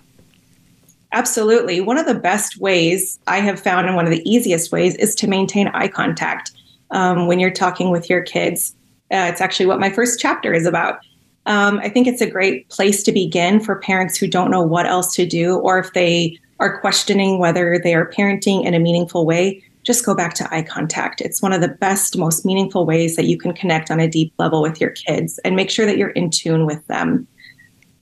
Absolutely. 1.12 1.80
One 1.80 1.98
of 1.98 2.06
the 2.06 2.14
best 2.14 2.58
ways 2.58 3.18
I 3.26 3.40
have 3.40 3.58
found, 3.58 3.86
and 3.86 3.96
one 3.96 4.04
of 4.04 4.12
the 4.12 4.22
easiest 4.30 4.70
ways, 4.70 4.94
is 4.96 5.14
to 5.16 5.26
maintain 5.26 5.68
eye 5.68 5.88
contact 5.88 6.52
um, 6.92 7.26
when 7.26 7.40
you're 7.40 7.50
talking 7.50 7.90
with 7.90 8.08
your 8.08 8.22
kids. 8.22 8.74
Uh, 9.10 9.26
it's 9.28 9.40
actually 9.40 9.66
what 9.66 9.80
my 9.80 9.90
first 9.90 10.20
chapter 10.20 10.52
is 10.52 10.66
about. 10.66 11.00
Um, 11.46 11.78
I 11.78 11.88
think 11.88 12.06
it's 12.06 12.20
a 12.20 12.30
great 12.30 12.68
place 12.68 13.02
to 13.02 13.12
begin 13.12 13.58
for 13.58 13.76
parents 13.76 14.16
who 14.16 14.28
don't 14.28 14.52
know 14.52 14.62
what 14.62 14.86
else 14.86 15.12
to 15.16 15.26
do, 15.26 15.56
or 15.56 15.78
if 15.80 15.92
they 15.94 16.38
are 16.60 16.78
questioning 16.80 17.38
whether 17.38 17.80
they 17.82 17.94
are 17.94 18.08
parenting 18.10 18.64
in 18.64 18.74
a 18.74 18.78
meaningful 18.78 19.26
way 19.26 19.64
just 19.90 20.06
go 20.06 20.14
back 20.14 20.34
to 20.34 20.54
eye 20.54 20.62
contact. 20.62 21.20
It's 21.20 21.42
one 21.42 21.52
of 21.52 21.60
the 21.60 21.68
best, 21.68 22.16
most 22.16 22.46
meaningful 22.46 22.86
ways 22.86 23.16
that 23.16 23.24
you 23.24 23.36
can 23.36 23.52
connect 23.52 23.90
on 23.90 23.98
a 23.98 24.06
deep 24.06 24.32
level 24.38 24.62
with 24.62 24.80
your 24.80 24.90
kids 24.90 25.40
and 25.44 25.56
make 25.56 25.68
sure 25.68 25.84
that 25.84 25.96
you're 25.96 26.10
in 26.10 26.30
tune 26.30 26.64
with 26.64 26.86
them. 26.86 27.26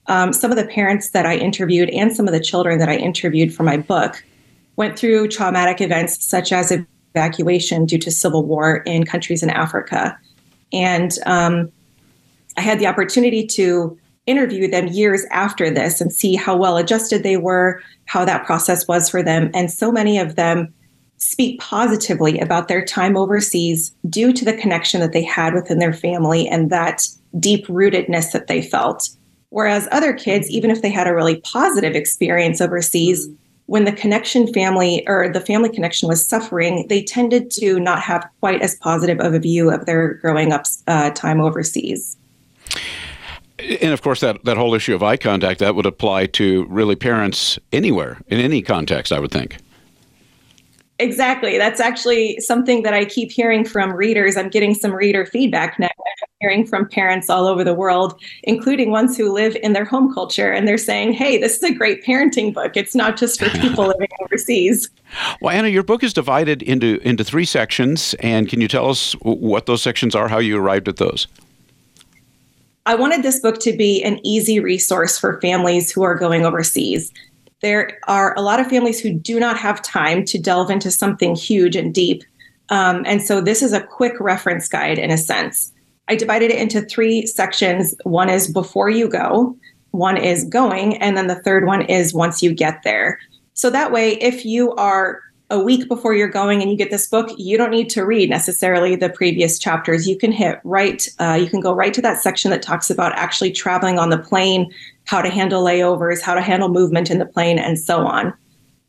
Um, 0.05 0.31
some 0.31 0.51
of 0.51 0.57
the 0.57 0.67
parents 0.67 1.09
that 1.09 1.25
I 1.25 1.35
interviewed 1.35 1.89
and 1.89 2.15
some 2.15 2.27
of 2.27 2.33
the 2.33 2.39
children 2.39 2.77
that 2.77 2.89
I 2.89 2.95
interviewed 2.95 3.51
for 3.51 3.63
my 3.63 3.77
book 3.77 4.23
went 4.75 4.99
through 4.99 5.29
traumatic 5.29 5.81
events 5.81 6.23
such 6.23 6.51
as 6.51 6.71
evacuation 7.15 7.87
due 7.87 7.97
to 7.97 8.11
civil 8.11 8.45
war 8.45 8.77
in 8.85 9.03
countries 9.03 9.41
in 9.41 9.49
Africa. 9.49 10.15
And 10.71 11.11
um, 11.25 11.71
I 12.55 12.61
had 12.61 12.79
the 12.79 12.85
opportunity 12.85 13.47
to 13.47 13.97
interview 14.27 14.69
them 14.69 14.87
years 14.89 15.25
after 15.31 15.71
this 15.71 16.01
and 16.01 16.13
see 16.13 16.35
how 16.35 16.55
well 16.55 16.77
adjusted 16.77 17.23
they 17.23 17.37
were, 17.37 17.81
how 18.05 18.25
that 18.25 18.45
process 18.45 18.87
was 18.87 19.09
for 19.09 19.23
them. 19.23 19.49
And 19.55 19.71
so 19.71 19.91
many 19.91 20.19
of 20.19 20.35
them 20.35 20.71
speak 21.19 21.59
positively 21.59 22.39
about 22.39 22.67
their 22.67 22.83
time 22.83 23.15
overseas 23.15 23.93
due 24.09 24.33
to 24.33 24.43
the 24.43 24.53
connection 24.53 25.01
that 25.01 25.13
they 25.13 25.23
had 25.23 25.53
within 25.53 25.79
their 25.79 25.93
family 25.93 26.47
and 26.47 26.69
that 26.69 27.03
deep 27.39 27.67
rootedness 27.67 28.31
that 28.31 28.47
they 28.47 28.61
felt. 28.61 29.09
Whereas 29.49 29.87
other 29.91 30.13
kids, 30.13 30.49
even 30.49 30.71
if 30.71 30.81
they 30.81 30.89
had 30.89 31.07
a 31.07 31.13
really 31.13 31.41
positive 31.41 31.95
experience 31.95 32.61
overseas, 32.61 33.29
when 33.65 33.85
the 33.85 33.91
connection 33.91 34.51
family 34.51 35.03
or 35.07 35.29
the 35.29 35.41
family 35.41 35.69
connection 35.69 36.07
was 36.07 36.27
suffering, 36.27 36.87
they 36.87 37.03
tended 37.03 37.51
to 37.51 37.79
not 37.79 38.01
have 38.01 38.27
quite 38.39 38.61
as 38.61 38.75
positive 38.75 39.19
of 39.19 39.33
a 39.33 39.39
view 39.39 39.69
of 39.69 39.85
their 39.85 40.15
growing 40.15 40.51
up 40.51 40.65
uh, 40.87 41.11
time 41.11 41.39
overseas. 41.39 42.17
And 43.59 43.91
of 43.91 44.01
course, 44.01 44.21
that, 44.21 44.43
that 44.45 44.57
whole 44.57 44.73
issue 44.73 44.95
of 44.95 45.03
eye 45.03 45.17
contact, 45.17 45.59
that 45.59 45.75
would 45.75 45.85
apply 45.85 46.27
to 46.27 46.65
really 46.65 46.95
parents 46.95 47.59
anywhere, 47.71 48.19
in 48.27 48.39
any 48.39 48.61
context, 48.61 49.11
I 49.11 49.19
would 49.19 49.31
think. 49.31 49.57
Exactly. 50.99 51.57
That's 51.57 51.79
actually 51.79 52.37
something 52.41 52.83
that 52.83 52.93
I 52.93 53.05
keep 53.05 53.31
hearing 53.31 53.63
from 53.63 53.93
readers. 53.93 54.35
I'm 54.35 54.49
getting 54.49 54.75
some 54.75 54.91
reader 54.91 55.25
feedback 55.25 55.79
now. 55.79 55.87
I'm 55.87 56.27
hearing 56.41 56.67
from 56.67 56.89
parents 56.89 57.29
all 57.29 57.47
over 57.47 57.63
the 57.63 57.73
world, 57.73 58.21
including 58.43 58.91
ones 58.91 59.15
who 59.15 59.31
live 59.31 59.55
in 59.63 59.71
their 59.71 59.85
home 59.85 60.13
culture. 60.13 60.51
And 60.51 60.67
they're 60.67 60.77
saying, 60.77 61.13
hey, 61.13 61.37
this 61.37 61.55
is 61.55 61.63
a 61.63 61.73
great 61.73 62.03
parenting 62.03 62.53
book. 62.53 62.75
It's 62.75 62.95
not 62.95 63.15
just 63.15 63.39
for 63.39 63.49
people 63.61 63.87
living 63.87 64.09
overseas. 64.21 64.89
Well, 65.39 65.55
Anna, 65.55 65.69
your 65.69 65.83
book 65.83 66.03
is 66.03 66.13
divided 66.13 66.61
into, 66.61 66.99
into 67.07 67.23
three 67.23 67.45
sections. 67.45 68.13
And 68.19 68.49
can 68.49 68.59
you 68.59 68.67
tell 68.67 68.89
us 68.89 69.13
what 69.21 69.67
those 69.67 69.81
sections 69.81 70.15
are, 70.15 70.27
how 70.27 70.39
you 70.39 70.59
arrived 70.59 70.89
at 70.89 70.97
those? 70.97 71.27
I 72.85 72.95
wanted 72.95 73.23
this 73.23 73.39
book 73.39 73.59
to 73.61 73.71
be 73.71 74.03
an 74.03 74.19
easy 74.25 74.59
resource 74.59 75.17
for 75.17 75.39
families 75.39 75.91
who 75.91 76.03
are 76.03 76.15
going 76.15 76.45
overseas 76.45 77.13
there 77.61 77.99
are 78.07 78.33
a 78.35 78.41
lot 78.41 78.59
of 78.59 78.67
families 78.67 78.99
who 78.99 79.13
do 79.13 79.39
not 79.39 79.57
have 79.57 79.81
time 79.81 80.23
to 80.25 80.39
delve 80.39 80.71
into 80.71 80.91
something 80.91 81.35
huge 81.35 81.75
and 81.75 81.93
deep. 81.93 82.23
Um, 82.69 83.03
and 83.05 83.21
so 83.21 83.41
this 83.41 83.61
is 83.61 83.73
a 83.73 83.81
quick 83.81 84.19
reference 84.19 84.67
guide 84.67 84.97
in 84.97 85.11
a 85.11 85.17
sense. 85.17 85.73
I 86.07 86.15
divided 86.15 86.51
it 86.51 86.59
into 86.59 86.81
three 86.81 87.25
sections. 87.25 87.93
One 88.03 88.29
is 88.29 88.51
before 88.51 88.89
you 88.89 89.07
go, 89.07 89.55
one 89.91 90.17
is 90.17 90.43
going, 90.45 90.97
and 90.97 91.17
then 91.17 91.27
the 91.27 91.41
third 91.43 91.65
one 91.65 91.81
is 91.83 92.13
once 92.13 92.41
you 92.41 92.53
get 92.53 92.81
there. 92.83 93.19
So 93.53 93.69
that 93.69 93.91
way, 93.91 94.13
if 94.13 94.45
you 94.45 94.73
are 94.75 95.21
a 95.51 95.59
week 95.59 95.87
before 95.87 96.13
you're 96.13 96.27
going 96.27 96.61
and 96.61 96.69
you 96.69 96.77
get 96.77 96.91
this 96.91 97.07
book, 97.07 97.31
you 97.37 97.57
don't 97.57 97.71
need 97.71 97.89
to 97.89 98.05
read 98.05 98.29
necessarily 98.29 98.95
the 98.95 99.09
previous 99.09 99.57
chapters. 99.57 100.07
You 100.07 100.15
can 100.15 100.31
hit 100.31 100.59
right, 100.63 101.07
uh, 101.19 101.39
you 101.41 101.49
can 101.49 101.59
go 101.59 101.73
right 101.73 101.93
to 101.93 102.01
that 102.03 102.21
section 102.21 102.51
that 102.51 102.61
talks 102.61 102.89
about 102.89 103.13
actually 103.13 103.51
traveling 103.51 103.97
on 103.97 104.11
the 104.11 104.19
plane, 104.19 104.71
how 105.05 105.21
to 105.21 105.29
handle 105.29 105.63
layovers, 105.63 106.21
how 106.21 106.35
to 106.35 106.41
handle 106.41 106.69
movement 106.69 107.09
in 107.09 107.17
the 107.17 107.25
plane, 107.25 107.57
and 107.57 107.79
so 107.79 108.05
on. 108.05 108.33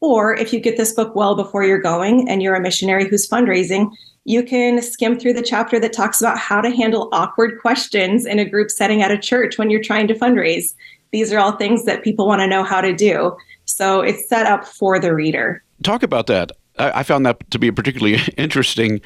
Or 0.01 0.35
if 0.35 0.53
you 0.53 0.61
get 0.61 0.77
this 0.77 0.93
book 0.93 1.15
well 1.15 1.35
before 1.35 1.65
you're 1.65 1.81
going 1.81 2.29
and 2.29 2.43
you're 2.43 2.55
a 2.55 2.61
missionary 2.61 3.09
who's 3.09 3.29
fundraising, 3.29 3.91
you 4.25 4.43
can 4.43 4.83
skim 4.83 5.19
through 5.19 5.35
the 5.35 5.43
chapter 5.43 5.81
that 5.81 5.95
talks 5.95 6.21
about 6.21 6.39
how 6.39 6.61
to 6.61 6.71
handle 6.71 7.09
awkward 7.13 7.59
questions 7.61 8.27
in 8.27 8.39
a 8.39 8.49
group 8.49 8.71
setting 8.71 9.03
at 9.03 9.11
a 9.11 9.19
church 9.19 9.57
when 9.57 9.71
you're 9.71 9.83
trying 9.83 10.09
to 10.09 10.15
fundraise. 10.15 10.75
These 11.11 11.33
are 11.33 11.39
all 11.39 11.53
things 11.53 11.85
that 11.87 12.05
people 12.05 12.27
want 12.27 12.41
to 12.41 12.47
know 12.47 12.65
how 12.65 12.83
to 12.83 12.95
do. 12.95 13.37
So 13.65 14.03
it's 14.03 14.29
set 14.29 14.47
up 14.47 14.67
for 14.67 14.99
the 14.99 15.15
reader 15.15 15.63
talk 15.83 16.03
about 16.03 16.27
that. 16.27 16.53
I, 16.79 17.03
found 17.03 17.27
that 17.27 17.51
to 17.51 17.59
be 17.59 17.69
a 17.69 17.73
particularly 17.73 18.21
interesting 18.37 19.01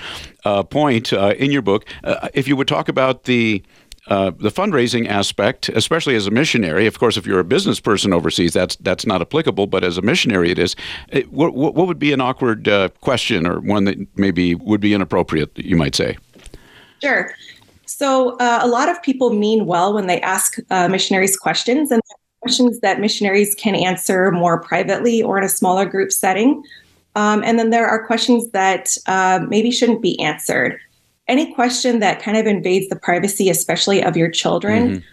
uh, 0.44 0.62
point 0.62 1.12
uh, 1.12 1.34
in 1.38 1.50
your 1.50 1.62
book. 1.62 1.86
Uh, 2.04 2.28
if 2.34 2.46
you 2.46 2.56
would 2.56 2.68
talk 2.68 2.88
about 2.88 3.24
the 3.24 3.62
uh, 4.08 4.30
the 4.38 4.50
fundraising 4.50 5.08
aspect, 5.08 5.70
especially 5.70 6.14
as 6.14 6.26
a 6.26 6.30
missionary. 6.30 6.86
Of 6.86 6.98
course, 6.98 7.16
if 7.16 7.26
you're 7.26 7.40
a 7.40 7.44
business 7.44 7.80
person 7.80 8.12
overseas, 8.12 8.52
that's 8.52 8.76
that's 8.76 9.06
not 9.06 9.22
applicable. 9.22 9.66
But 9.66 9.82
as 9.82 9.96
a 9.96 10.02
missionary, 10.02 10.50
it 10.50 10.58
is. 10.58 10.76
It, 11.08 11.32
what, 11.32 11.54
what 11.54 11.74
would 11.74 11.98
be 11.98 12.12
an 12.12 12.20
awkward 12.20 12.68
uh, 12.68 12.90
question, 13.00 13.46
or 13.46 13.60
one 13.60 13.84
that 13.84 13.96
maybe 14.14 14.54
would 14.56 14.82
be 14.82 14.92
inappropriate? 14.92 15.56
You 15.56 15.76
might 15.76 15.94
say. 15.94 16.18
Sure. 17.02 17.34
So 17.86 18.36
uh, 18.36 18.60
a 18.62 18.68
lot 18.68 18.90
of 18.90 19.02
people 19.02 19.32
mean 19.32 19.64
well 19.64 19.94
when 19.94 20.06
they 20.06 20.20
ask 20.20 20.58
missionaries 20.70 21.34
questions, 21.38 21.90
and 21.90 22.02
questions 22.44 22.80
that 22.80 23.00
missionaries 23.00 23.54
can 23.54 23.74
answer 23.74 24.30
more 24.30 24.60
privately 24.60 25.22
or 25.22 25.38
in 25.38 25.44
a 25.44 25.48
smaller 25.48 25.86
group 25.86 26.12
setting. 26.12 26.62
Um, 27.16 27.42
and 27.42 27.58
then 27.58 27.70
there 27.70 27.88
are 27.88 28.06
questions 28.06 28.50
that 28.50 28.96
uh, 29.06 29.40
maybe 29.48 29.70
shouldn't 29.70 30.02
be 30.02 30.20
answered. 30.20 30.78
Any 31.26 31.54
question 31.54 32.00
that 32.00 32.20
kind 32.20 32.36
of 32.36 32.46
invades 32.46 32.88
the 32.90 32.96
privacy, 32.96 33.48
especially 33.48 34.04
of 34.04 34.14
your 34.14 34.30
children, 34.30 34.88
mm-hmm. 34.88 35.04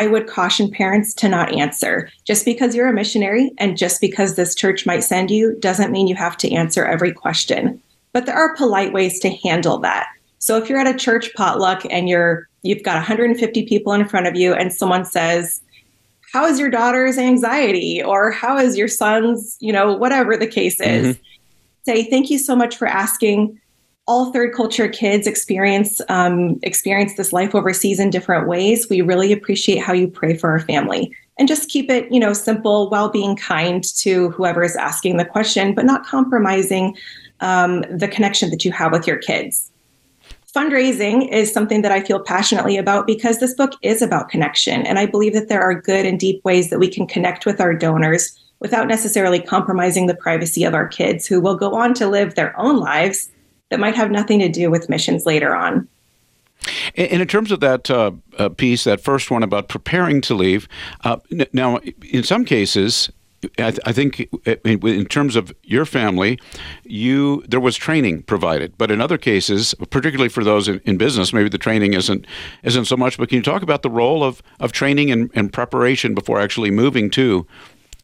I 0.00 0.06
would 0.06 0.28
caution 0.28 0.70
parents 0.70 1.12
to 1.14 1.28
not 1.28 1.52
answer. 1.52 2.08
Just 2.24 2.44
because 2.44 2.76
you're 2.76 2.88
a 2.88 2.92
missionary 2.92 3.50
and 3.58 3.76
just 3.76 4.00
because 4.00 4.36
this 4.36 4.54
church 4.54 4.86
might 4.86 5.02
send 5.02 5.28
you 5.28 5.56
doesn't 5.58 5.90
mean 5.90 6.06
you 6.06 6.14
have 6.14 6.36
to 6.38 6.52
answer 6.52 6.84
every 6.84 7.12
question. 7.12 7.82
But 8.12 8.26
there 8.26 8.36
are 8.36 8.54
polite 8.54 8.92
ways 8.92 9.18
to 9.20 9.30
handle 9.30 9.78
that. 9.78 10.06
So 10.38 10.56
if 10.56 10.68
you're 10.68 10.78
at 10.78 10.94
a 10.94 10.96
church 10.96 11.34
potluck 11.34 11.84
and 11.90 12.08
you're 12.08 12.48
you've 12.62 12.84
got 12.84 12.94
150 12.94 13.66
people 13.66 13.92
in 13.92 14.08
front 14.08 14.26
of 14.28 14.36
you 14.36 14.52
and 14.52 14.72
someone 14.72 15.04
says, 15.04 15.60
"How 16.36 16.44
is 16.46 16.58
your 16.58 16.70
daughter's 16.70 17.18
anxiety?" 17.18 18.02
or 18.02 18.30
"How 18.30 18.58
is 18.58 18.76
your 18.76 18.88
son's, 18.88 19.56
you 19.60 19.72
know, 19.72 19.86
whatever 19.94 20.36
the 20.36 20.46
case 20.46 20.78
is." 20.80 21.16
Mm-hmm 21.16 21.22
say 21.86 22.04
thank 22.10 22.30
you 22.30 22.38
so 22.38 22.54
much 22.54 22.76
for 22.76 22.86
asking. 22.86 23.58
All 24.08 24.32
third 24.32 24.54
culture 24.54 24.88
kids 24.88 25.26
experience 25.26 26.00
um, 26.08 26.60
experience 26.62 27.14
this 27.16 27.32
life 27.32 27.56
overseas 27.56 27.98
in 27.98 28.10
different 28.10 28.46
ways. 28.46 28.88
We 28.88 29.00
really 29.00 29.32
appreciate 29.32 29.78
how 29.78 29.92
you 29.94 30.06
pray 30.06 30.36
for 30.36 30.50
our 30.50 30.60
family, 30.60 31.12
and 31.38 31.48
just 31.48 31.68
keep 31.68 31.90
it, 31.90 32.12
you 32.12 32.20
know, 32.20 32.32
simple 32.32 32.88
while 32.90 33.08
being 33.08 33.34
kind 33.34 33.82
to 33.98 34.30
whoever 34.30 34.62
is 34.62 34.76
asking 34.76 35.16
the 35.16 35.24
question, 35.24 35.74
but 35.74 35.84
not 35.84 36.06
compromising 36.06 36.96
um, 37.40 37.84
the 37.90 38.06
connection 38.06 38.50
that 38.50 38.64
you 38.64 38.70
have 38.70 38.92
with 38.92 39.08
your 39.08 39.18
kids. 39.18 39.72
Fundraising 40.56 41.30
is 41.30 41.52
something 41.52 41.82
that 41.82 41.92
I 41.92 42.00
feel 42.00 42.18
passionately 42.18 42.78
about 42.78 43.06
because 43.06 43.40
this 43.40 43.52
book 43.52 43.72
is 43.82 44.00
about 44.00 44.30
connection, 44.30 44.86
and 44.86 44.98
I 44.98 45.04
believe 45.04 45.34
that 45.34 45.50
there 45.50 45.60
are 45.60 45.78
good 45.78 46.06
and 46.06 46.18
deep 46.18 46.42
ways 46.46 46.70
that 46.70 46.78
we 46.78 46.88
can 46.88 47.06
connect 47.06 47.44
with 47.44 47.60
our 47.60 47.74
donors 47.74 48.34
without 48.60 48.88
necessarily 48.88 49.38
compromising 49.38 50.06
the 50.06 50.14
privacy 50.14 50.64
of 50.64 50.72
our 50.72 50.88
kids 50.88 51.26
who 51.26 51.42
will 51.42 51.56
go 51.56 51.74
on 51.74 51.92
to 51.92 52.08
live 52.08 52.36
their 52.36 52.58
own 52.58 52.78
lives 52.78 53.28
that 53.68 53.78
might 53.78 53.94
have 53.94 54.10
nothing 54.10 54.38
to 54.38 54.48
do 54.48 54.70
with 54.70 54.88
missions 54.88 55.26
later 55.26 55.54
on. 55.54 55.86
And 56.96 57.20
in 57.20 57.28
terms 57.28 57.52
of 57.52 57.60
that 57.60 57.90
uh, 57.90 58.12
uh, 58.38 58.48
piece, 58.48 58.84
that 58.84 59.02
first 59.02 59.30
one 59.30 59.42
about 59.42 59.68
preparing 59.68 60.22
to 60.22 60.34
leave, 60.34 60.68
uh, 61.04 61.18
now, 61.52 61.80
in 62.10 62.22
some 62.22 62.46
cases, 62.46 63.10
I, 63.58 63.70
th- 63.70 63.80
I, 63.84 63.92
think 63.92 64.28
in 64.44 65.06
terms 65.06 65.36
of 65.36 65.54
your 65.62 65.84
family, 65.84 66.38
you 66.84 67.42
there 67.48 67.60
was 67.60 67.76
training 67.76 68.22
provided, 68.22 68.76
but 68.78 68.90
in 68.90 69.00
other 69.00 69.18
cases, 69.18 69.74
particularly 69.90 70.28
for 70.28 70.44
those 70.44 70.68
in, 70.68 70.80
in, 70.84 70.96
business, 70.96 71.32
maybe 71.32 71.48
the 71.48 71.58
training 71.58 71.94
isn't 71.94 72.26
isn't 72.62 72.84
so 72.86 72.96
much. 72.96 73.18
But 73.18 73.28
can 73.28 73.36
you 73.36 73.42
talk 73.42 73.62
about 73.62 73.82
the 73.82 73.90
role 73.90 74.22
of, 74.22 74.42
of 74.60 74.72
training 74.72 75.10
and, 75.10 75.30
and 75.34 75.52
preparation 75.52 76.14
before 76.14 76.40
actually 76.40 76.70
moving 76.70 77.10
to 77.10 77.46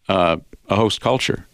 uh, 0.08 0.36
a 0.68 0.76
host 0.76 1.00
culture? 1.00 1.46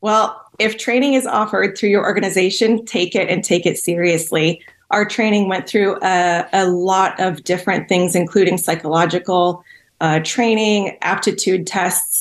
Well, 0.00 0.40
if 0.58 0.78
training 0.78 1.14
is 1.14 1.26
offered 1.26 1.76
through 1.76 1.90
your 1.90 2.04
organization, 2.04 2.84
take 2.84 3.14
it 3.14 3.28
and 3.28 3.44
take 3.44 3.66
it 3.66 3.78
seriously. 3.78 4.62
Our 4.90 5.04
training 5.04 5.48
went 5.48 5.68
through 5.68 5.98
a, 6.02 6.46
a 6.52 6.66
lot 6.66 7.18
of 7.20 7.44
different 7.44 7.88
things, 7.88 8.14
including 8.14 8.58
psychological 8.58 9.62
uh, 10.00 10.20
training, 10.20 10.96
aptitude 11.02 11.66
tests, 11.66 12.17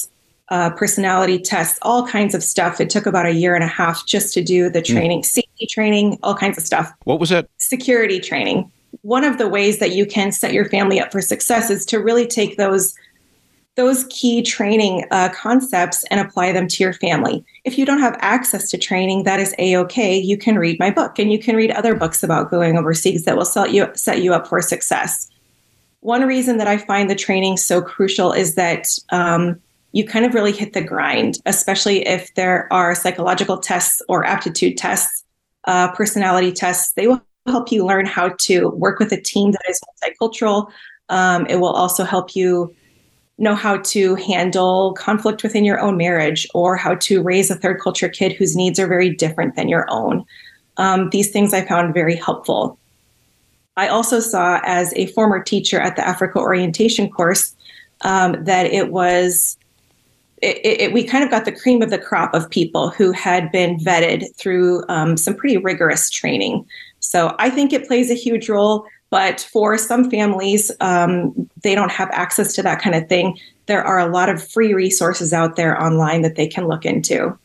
uh, 0.49 0.69
personality 0.71 1.39
tests, 1.39 1.77
all 1.81 2.07
kinds 2.07 2.33
of 2.33 2.43
stuff. 2.43 2.79
It 2.79 2.89
took 2.89 3.05
about 3.05 3.25
a 3.25 3.33
year 3.33 3.55
and 3.55 3.63
a 3.63 3.67
half 3.67 4.05
just 4.05 4.33
to 4.35 4.43
do 4.43 4.69
the 4.69 4.79
hmm. 4.79 4.93
training, 4.93 5.21
mm. 5.21 5.25
safety 5.25 5.67
training, 5.67 6.17
all 6.23 6.35
kinds 6.35 6.57
of 6.57 6.63
stuff. 6.63 6.91
What 7.03 7.19
was 7.19 7.29
that? 7.29 7.49
Security 7.57 8.19
training. 8.19 8.71
One 9.01 9.23
of 9.23 9.37
the 9.37 9.47
ways 9.47 9.79
that 9.79 9.93
you 9.93 10.05
can 10.05 10.31
set 10.31 10.53
your 10.53 10.65
family 10.65 10.99
up 10.99 11.11
for 11.11 11.21
success 11.21 11.69
is 11.69 11.85
to 11.87 11.97
really 11.97 12.27
take 12.27 12.57
those 12.57 12.95
those 13.75 14.05
key 14.09 14.41
training 14.41 15.05
uh, 15.11 15.29
concepts 15.29 16.03
and 16.09 16.19
apply 16.19 16.51
them 16.51 16.67
to 16.67 16.83
your 16.83 16.93
family. 16.93 17.45
If 17.63 17.77
you 17.77 17.85
don't 17.85 17.99
have 17.99 18.17
access 18.21 18.71
to 18.71 18.77
training, 18.77 19.23
that 19.23 19.39
is 19.39 19.53
a 19.59 19.77
okay. 19.77 20.17
You 20.17 20.35
can 20.35 20.57
read 20.57 20.79
my 20.79 20.89
book 20.89 21.19
and 21.19 21.31
you 21.31 21.37
can 21.37 21.55
read 21.55 21.69
other 21.69 21.93
books 21.93 22.23
about 22.23 22.49
going 22.49 22.75
overseas 22.75 23.25
that 23.25 23.37
will 23.37 23.45
set 23.45 23.71
you 23.73 23.87
set 23.93 24.23
you 24.23 24.33
up 24.33 24.47
for 24.47 24.61
success. 24.63 25.29
One 25.99 26.25
reason 26.25 26.57
that 26.57 26.67
I 26.67 26.77
find 26.77 27.09
the 27.09 27.15
training 27.15 27.57
so 27.57 27.81
crucial 27.81 28.31
is 28.31 28.55
that 28.55 28.87
um, 29.09 29.61
you 29.93 30.05
kind 30.05 30.25
of 30.25 30.33
really 30.33 30.51
hit 30.51 30.73
the 30.73 30.81
grind, 30.81 31.35
especially 31.45 32.07
if 32.07 32.33
there 32.35 32.71
are 32.71 32.93
psychological 32.93 33.57
tests 33.57 34.01
or 34.09 34.25
aptitude 34.25 34.77
tests 34.77 35.23
uh, 35.67 35.91
personality 35.91 36.51
tests. 36.51 36.93
They 36.93 37.07
will 37.07 37.21
help 37.45 37.71
you 37.71 37.85
learn 37.85 38.05
how 38.05 38.29
to 38.39 38.69
work 38.69 38.99
with 38.99 39.11
a 39.11 39.21
team 39.21 39.51
that 39.51 39.61
is 39.69 39.79
multicultural. 40.01 40.71
Um, 41.09 41.45
it 41.47 41.57
will 41.57 41.73
also 41.73 42.03
help 42.03 42.35
you 42.35 42.73
know 43.37 43.53
how 43.53 43.77
to 43.77 44.15
handle 44.15 44.93
conflict 44.93 45.43
within 45.43 45.63
your 45.63 45.79
own 45.79 45.95
marriage 45.95 46.47
or 46.55 46.75
how 46.75 46.95
to 46.95 47.21
raise 47.21 47.51
a 47.51 47.55
third 47.55 47.79
culture 47.79 48.09
kid 48.09 48.33
whose 48.33 48.55
needs 48.55 48.79
are 48.79 48.87
very 48.87 49.11
different 49.11 49.55
than 49.55 49.69
your 49.69 49.85
own. 49.89 50.25
Um, 50.77 51.09
these 51.11 51.29
things 51.29 51.53
I 51.53 51.63
found 51.63 51.93
very 51.93 52.15
helpful. 52.15 52.79
I 53.75 53.89
also 53.89 54.19
saw 54.19 54.59
as 54.63 54.91
a 54.95 55.05
former 55.07 55.41
teacher 55.41 55.79
at 55.79 55.95
the 55.95 56.07
Africa 56.07 56.39
orientation 56.39 57.09
course 57.09 57.55
um, 58.01 58.43
that 58.45 58.65
it 58.65 58.91
was 58.91 59.57
it, 60.41 60.81
it, 60.81 60.93
we 60.93 61.03
kind 61.03 61.23
of 61.23 61.29
got 61.29 61.45
the 61.45 61.51
cream 61.51 61.81
of 61.81 61.89
the 61.89 61.97
crop 61.97 62.33
of 62.33 62.49
people 62.49 62.89
who 62.89 63.11
had 63.11 63.51
been 63.51 63.77
vetted 63.77 64.35
through 64.35 64.83
um, 64.87 65.17
some 65.17 65.35
pretty 65.35 65.57
rigorous 65.57 66.09
training. 66.09 66.65
So 66.99 67.35
I 67.39 67.49
think 67.49 67.73
it 67.73 67.87
plays 67.87 68.11
a 68.11 68.15
huge 68.15 68.49
role. 68.49 68.85
But 69.09 69.39
for 69.39 69.77
some 69.77 70.11
families, 70.11 70.69
um, 70.81 71.49
they 71.63 71.75
don't 71.75 71.91
have 71.91 72.09
access 72.11 72.53
to 72.55 72.63
that 72.63 72.81
kind 72.81 72.93
of 72.93 73.07
thing. 73.07 73.39
There 73.67 73.81
are 73.83 73.99
a 73.99 74.11
lot 74.11 74.27
of 74.27 74.45
free 74.45 74.73
resources 74.73 75.31
out 75.31 75.55
there 75.55 75.81
online 75.81 76.23
that 76.23 76.35
they 76.35 76.47
can 76.47 76.67
look 76.67 76.85
into. 76.85 77.37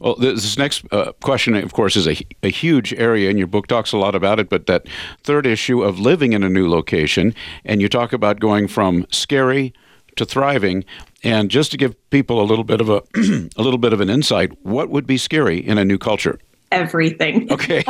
Well, 0.00 0.16
this 0.16 0.56
next 0.56 0.82
uh, 0.90 1.12
question, 1.20 1.54
of 1.54 1.74
course, 1.74 1.94
is 1.94 2.08
a, 2.08 2.16
a 2.42 2.48
huge 2.48 2.94
area, 2.94 3.28
and 3.28 3.38
your 3.38 3.46
book 3.46 3.66
talks 3.66 3.92
a 3.92 3.98
lot 3.98 4.14
about 4.14 4.40
it. 4.40 4.48
But 4.48 4.66
that 4.66 4.86
third 5.22 5.46
issue 5.46 5.82
of 5.82 6.00
living 6.00 6.32
in 6.32 6.42
a 6.42 6.48
new 6.48 6.68
location, 6.68 7.34
and 7.66 7.82
you 7.82 7.88
talk 7.88 8.14
about 8.14 8.40
going 8.40 8.66
from 8.66 9.06
scary 9.10 9.74
to 10.20 10.24
thriving. 10.24 10.84
And 11.22 11.50
just 11.50 11.70
to 11.72 11.76
give 11.76 11.94
people 12.10 12.40
a 12.40 12.44
little 12.44 12.64
bit 12.64 12.80
of 12.80 12.88
a 12.88 13.02
a 13.56 13.62
little 13.62 13.78
bit 13.78 13.92
of 13.92 14.00
an 14.00 14.08
insight, 14.08 14.52
what 14.64 14.88
would 14.88 15.06
be 15.06 15.18
scary 15.18 15.58
in 15.58 15.76
a 15.76 15.84
new 15.84 15.98
culture? 15.98 16.38
everything. 16.72 17.48
Okay. 17.60 17.84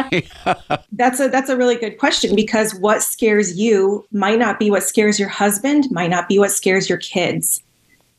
that's 0.92 1.20
a 1.20 1.28
that's 1.28 1.50
a 1.50 1.56
really 1.56 1.76
good 1.76 1.98
question 1.98 2.34
because 2.34 2.74
what 2.74 3.02
scares 3.02 3.58
you 3.58 4.06
might 4.10 4.38
not 4.38 4.58
be 4.58 4.70
what 4.70 4.82
scares 4.82 5.20
your 5.20 5.28
husband, 5.28 5.86
might 5.90 6.10
not 6.10 6.28
be 6.28 6.38
what 6.38 6.50
scares 6.50 6.88
your 6.88 6.98
kids. 6.98 7.62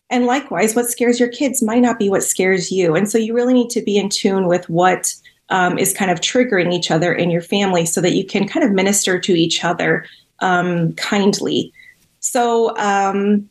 And 0.10 0.26
likewise, 0.26 0.76
what 0.76 0.88
scares 0.90 1.20
your 1.20 1.30
kids 1.30 1.64
might 1.64 1.80
not 1.80 1.98
be 1.98 2.10
what 2.10 2.24
scares 2.24 2.72
you. 2.72 2.96
And 2.96 3.10
so 3.10 3.18
you 3.18 3.34
really 3.34 3.54
need 3.54 3.70
to 3.72 3.82
be 3.82 3.98
in 3.98 4.10
tune 4.10 4.48
with 4.48 4.70
what 4.70 5.14
um, 5.50 5.78
is 5.78 5.94
kind 5.94 6.12
of 6.12 6.20
triggering 6.20 6.74
each 6.74 6.92
other 6.92 7.14
in 7.14 7.32
your 7.32 7.42
family 7.42 7.86
so 7.86 8.02
that 8.02 8.14
you 8.14 8.26
can 8.26 8.48
kind 8.48 8.66
of 8.66 8.72
minister 8.72 9.20
to 9.20 9.34
each 9.34 9.64
other 9.64 10.06
um, 10.40 10.94
kindly. 10.94 11.74
So, 12.20 12.78
um, 12.78 13.50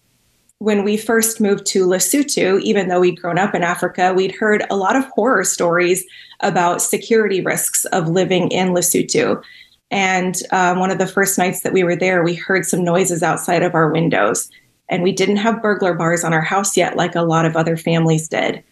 when 0.61 0.85
we 0.85 0.99
first 0.99 1.41
moved 1.41 1.65
to 1.65 1.87
Lesotho, 1.87 2.61
even 2.61 2.89
though 2.89 3.01
we'd 3.01 3.19
grown 3.19 3.39
up 3.39 3.55
in 3.55 3.63
Africa, 3.63 4.13
we'd 4.15 4.35
heard 4.35 4.63
a 4.69 4.77
lot 4.77 4.95
of 4.95 5.07
horror 5.07 5.43
stories 5.43 6.05
about 6.41 6.83
security 6.83 7.41
risks 7.41 7.87
of 7.87 8.09
living 8.09 8.51
in 8.51 8.69
Lesotho. 8.69 9.43
And 9.91 10.37
um, 10.53 10.79
one 10.79 10.91
of 10.91 10.99
the 10.99 11.07
first 11.07 11.39
nights 11.39 11.61
that 11.63 11.73
we 11.73 11.83
were 11.83 11.97
there, 11.97 12.23
we 12.23 12.35
heard 12.35 12.67
some 12.67 12.85
noises 12.85 13.23
outside 13.23 13.63
of 13.63 13.75
our 13.75 13.91
windows. 13.91 14.51
And 14.91 15.03
we 15.03 15.13
didn't 15.13 15.37
have 15.39 15.63
burglar 15.63 15.95
bars 15.95 16.25
on 16.25 16.35
our 16.35 16.43
house 16.43 16.77
yet, 16.77 16.95
like 16.95 17.15
a 17.15 17.23
lot 17.23 17.47
of 17.47 17.57
other 17.57 17.79
families 17.79 18.29
did. 18.29 18.63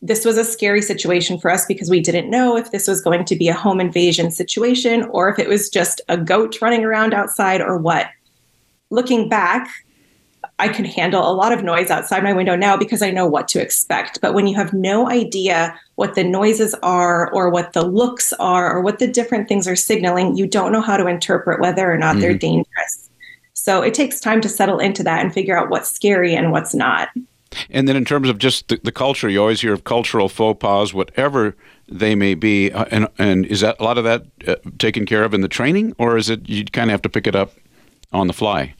This 0.00 0.24
was 0.24 0.38
a 0.38 0.44
scary 0.44 0.80
situation 0.80 1.38
for 1.38 1.50
us 1.50 1.66
because 1.66 1.90
we 1.90 2.00
didn't 2.00 2.30
know 2.30 2.56
if 2.56 2.70
this 2.70 2.88
was 2.88 3.02
going 3.02 3.26
to 3.26 3.36
be 3.36 3.48
a 3.48 3.54
home 3.54 3.80
invasion 3.80 4.30
situation 4.30 5.02
or 5.10 5.28
if 5.28 5.38
it 5.38 5.48
was 5.48 5.68
just 5.68 6.00
a 6.08 6.16
goat 6.16 6.62
running 6.62 6.84
around 6.84 7.12
outside 7.12 7.60
or 7.60 7.76
what. 7.76 8.06
Looking 8.88 9.28
back, 9.28 9.68
I 10.58 10.68
can 10.68 10.84
handle 10.84 11.28
a 11.28 11.34
lot 11.34 11.52
of 11.52 11.64
noise 11.64 11.90
outside 11.90 12.22
my 12.22 12.32
window 12.32 12.54
now 12.54 12.76
because 12.76 13.02
I 13.02 13.10
know 13.10 13.26
what 13.26 13.48
to 13.48 13.60
expect. 13.60 14.20
But 14.20 14.34
when 14.34 14.46
you 14.46 14.54
have 14.54 14.72
no 14.72 15.10
idea 15.10 15.78
what 15.96 16.14
the 16.14 16.22
noises 16.22 16.74
are 16.82 17.32
or 17.32 17.50
what 17.50 17.72
the 17.72 17.82
looks 17.82 18.32
are 18.34 18.72
or 18.72 18.80
what 18.80 19.00
the 19.00 19.08
different 19.08 19.48
things 19.48 19.66
are 19.66 19.74
signaling, 19.74 20.36
you 20.36 20.46
don't 20.46 20.70
know 20.70 20.80
how 20.80 20.96
to 20.96 21.06
interpret 21.06 21.60
whether 21.60 21.90
or 21.90 21.98
not 21.98 22.12
mm-hmm. 22.12 22.20
they're 22.20 22.38
dangerous. 22.38 23.10
So 23.54 23.82
it 23.82 23.94
takes 23.94 24.20
time 24.20 24.40
to 24.42 24.48
settle 24.48 24.78
into 24.78 25.02
that 25.02 25.22
and 25.22 25.32
figure 25.32 25.56
out 25.56 25.70
what's 25.70 25.90
scary 25.90 26.34
and 26.34 26.52
what's 26.52 26.74
not. 26.74 27.08
And 27.70 27.88
then, 27.88 27.96
in 27.96 28.04
terms 28.04 28.28
of 28.28 28.38
just 28.38 28.68
the, 28.68 28.80
the 28.82 28.92
culture, 28.92 29.28
you 29.28 29.40
always 29.40 29.60
hear 29.60 29.72
of 29.72 29.84
cultural 29.84 30.28
faux 30.28 30.58
pas, 30.58 30.92
whatever 30.92 31.56
they 31.88 32.14
may 32.14 32.34
be. 32.34 32.72
Uh, 32.72 32.84
and, 32.90 33.08
and 33.18 33.46
is 33.46 33.60
that 33.60 33.76
a 33.78 33.84
lot 33.84 33.96
of 33.96 34.04
that 34.04 34.26
uh, 34.46 34.56
taken 34.78 35.06
care 35.06 35.22
of 35.24 35.34
in 35.34 35.40
the 35.40 35.48
training, 35.48 35.94
or 35.98 36.16
is 36.16 36.28
it 36.28 36.48
you 36.48 36.64
kind 36.64 36.90
of 36.90 36.92
have 36.92 37.02
to 37.02 37.08
pick 37.08 37.26
it 37.26 37.36
up 37.36 37.52
on 38.12 38.26
the 38.26 38.32
fly? 38.32 38.74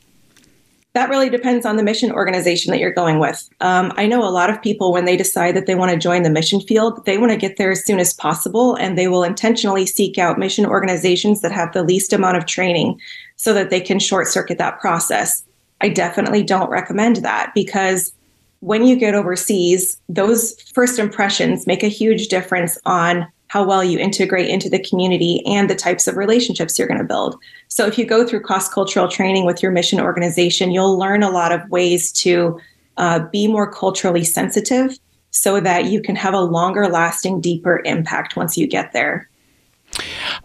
That 0.94 1.10
really 1.10 1.28
depends 1.28 1.66
on 1.66 1.76
the 1.76 1.82
mission 1.82 2.12
organization 2.12 2.70
that 2.70 2.78
you're 2.78 2.92
going 2.92 3.18
with. 3.18 3.48
Um, 3.60 3.92
I 3.96 4.06
know 4.06 4.22
a 4.22 4.30
lot 4.30 4.48
of 4.48 4.62
people, 4.62 4.92
when 4.92 5.04
they 5.04 5.16
decide 5.16 5.56
that 5.56 5.66
they 5.66 5.74
want 5.74 5.90
to 5.90 5.98
join 5.98 6.22
the 6.22 6.30
mission 6.30 6.60
field, 6.60 7.04
they 7.04 7.18
want 7.18 7.32
to 7.32 7.36
get 7.36 7.56
there 7.56 7.72
as 7.72 7.84
soon 7.84 7.98
as 7.98 8.14
possible, 8.14 8.76
and 8.76 8.96
they 8.96 9.08
will 9.08 9.24
intentionally 9.24 9.86
seek 9.86 10.18
out 10.18 10.38
mission 10.38 10.64
organizations 10.64 11.40
that 11.40 11.52
have 11.52 11.72
the 11.72 11.82
least 11.82 12.12
amount 12.12 12.36
of 12.36 12.46
training 12.46 13.00
so 13.36 13.52
that 13.52 13.70
they 13.70 13.80
can 13.80 13.98
short 13.98 14.28
circuit 14.28 14.58
that 14.58 14.80
process. 14.80 15.44
I 15.80 15.88
definitely 15.88 16.44
don't 16.44 16.70
recommend 16.70 17.16
that 17.16 17.52
because 17.54 18.12
when 18.60 18.86
you 18.86 18.96
get 18.96 19.14
overseas, 19.14 20.00
those 20.08 20.58
first 20.72 20.98
impressions 20.98 21.66
make 21.66 21.82
a 21.82 21.88
huge 21.88 22.28
difference 22.28 22.78
on 22.86 23.26
how 23.54 23.62
well 23.62 23.84
you 23.84 24.00
integrate 24.00 24.48
into 24.48 24.68
the 24.68 24.80
community 24.80 25.40
and 25.46 25.70
the 25.70 25.76
types 25.76 26.08
of 26.08 26.16
relationships 26.16 26.76
you're 26.76 26.88
going 26.88 26.98
to 26.98 27.04
build. 27.04 27.38
So, 27.68 27.86
if 27.86 27.96
you 27.96 28.04
go 28.04 28.26
through 28.26 28.40
cross 28.40 28.68
cultural 28.68 29.06
training 29.06 29.46
with 29.46 29.62
your 29.62 29.70
mission 29.70 30.00
organization, 30.00 30.72
you'll 30.72 30.98
learn 30.98 31.22
a 31.22 31.30
lot 31.30 31.52
of 31.52 31.60
ways 31.70 32.10
to 32.24 32.58
uh, 32.96 33.20
be 33.20 33.46
more 33.46 33.70
culturally 33.70 34.24
sensitive 34.24 34.98
so 35.30 35.60
that 35.60 35.84
you 35.84 36.02
can 36.02 36.16
have 36.16 36.34
a 36.34 36.40
longer 36.40 36.88
lasting, 36.88 37.40
deeper 37.40 37.80
impact 37.84 38.34
once 38.34 38.56
you 38.56 38.66
get 38.66 38.92
there. 38.92 39.30